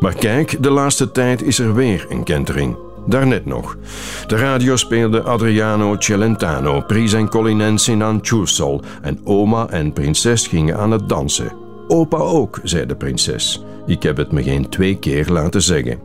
Maar 0.00 0.14
kijk, 0.14 0.62
de 0.62 0.70
laatste 0.70 1.12
tijd 1.12 1.42
is 1.42 1.58
er 1.58 1.74
weer 1.74 2.06
een 2.08 2.24
kentering. 2.24 2.76
Daarnet 3.06 3.46
nog. 3.46 3.76
De 4.26 4.36
radio 4.36 4.76
speelde 4.76 5.22
Adriano 5.22 5.96
Celentano, 5.98 6.80
Pris 6.80 7.12
en 7.12 7.28
Colinense 7.28 7.90
in 7.90 8.02
Anchusol 8.02 8.82
en 9.02 9.20
oma 9.24 9.68
en 9.68 9.92
prinses 9.92 10.46
gingen 10.46 10.76
aan 10.76 10.90
het 10.90 11.08
dansen. 11.08 11.61
Opa 11.88 12.16
ook, 12.16 12.60
zei 12.62 12.86
de 12.86 12.94
prinses. 12.94 13.64
Ik 13.86 14.02
heb 14.02 14.16
het 14.16 14.32
me 14.32 14.42
geen 14.42 14.68
twee 14.68 14.98
keer 14.98 15.28
laten 15.28 15.62
zeggen. 15.62 15.98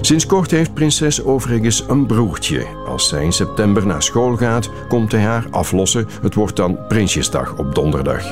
Sinds 0.00 0.26
kort 0.26 0.50
heeft 0.50 0.74
prinses 0.74 1.24
overigens 1.24 1.84
een 1.88 2.06
broertje. 2.06 2.66
Als 2.86 3.08
zij 3.08 3.24
in 3.24 3.32
september 3.32 3.86
naar 3.86 4.02
school 4.02 4.36
gaat, 4.36 4.70
komt 4.88 5.12
hij 5.12 5.20
haar 5.20 5.46
aflossen. 5.50 6.08
Het 6.22 6.34
wordt 6.34 6.56
dan 6.56 6.78
Prinsjesdag 6.88 7.58
op 7.58 7.74
donderdag. 7.74 8.22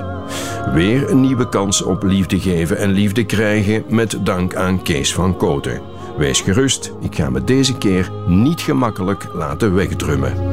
Weer 0.74 1.10
een 1.10 1.20
nieuwe 1.20 1.48
kans 1.48 1.82
op 1.82 2.02
liefde 2.02 2.40
geven 2.40 2.78
en 2.78 2.90
liefde 2.90 3.24
krijgen 3.24 3.84
met 3.88 4.18
dank 4.22 4.54
aan 4.54 4.82
Kees 4.82 5.14
van 5.14 5.36
Koten. 5.36 5.80
Wees 6.16 6.40
gerust, 6.40 6.92
ik 7.00 7.14
ga 7.14 7.30
me 7.30 7.44
deze 7.44 7.78
keer 7.78 8.10
niet 8.26 8.60
gemakkelijk 8.60 9.28
laten 9.34 9.74
wegdrummen. 9.74 10.51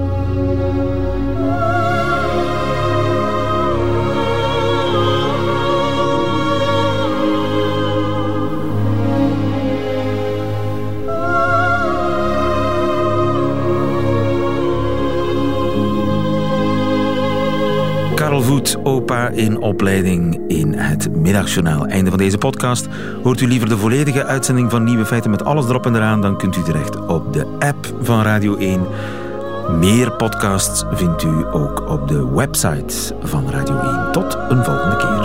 Opa 18.83 19.29
in 19.29 19.61
opleiding 19.61 20.39
in 20.47 20.73
het 20.73 21.15
middagjournaal. 21.15 21.85
Einde 21.85 22.09
van 22.09 22.19
deze 22.19 22.37
podcast. 22.37 22.87
Hoort 23.23 23.41
u 23.41 23.47
liever 23.47 23.69
de 23.69 23.77
volledige 23.77 24.25
uitzending 24.25 24.71
van 24.71 24.83
Nieuwe 24.83 25.05
Feiten 25.05 25.31
met 25.31 25.45
alles 25.45 25.69
erop 25.69 25.85
en 25.85 25.95
eraan, 25.95 26.21
dan 26.21 26.37
kunt 26.37 26.57
u 26.57 26.63
terecht 26.63 27.05
op 27.07 27.33
de 27.33 27.45
app 27.59 27.93
van 28.01 28.21
Radio 28.21 28.55
1. 28.55 28.81
Meer 29.79 30.11
podcasts 30.11 30.83
vindt 30.91 31.23
u 31.23 31.45
ook 31.51 31.89
op 31.89 32.07
de 32.07 32.29
website 32.33 33.15
van 33.21 33.49
Radio 33.49 33.79
1. 33.79 34.11
Tot 34.11 34.37
een 34.49 34.63
volgende 34.63 34.97
keer. 34.97 35.18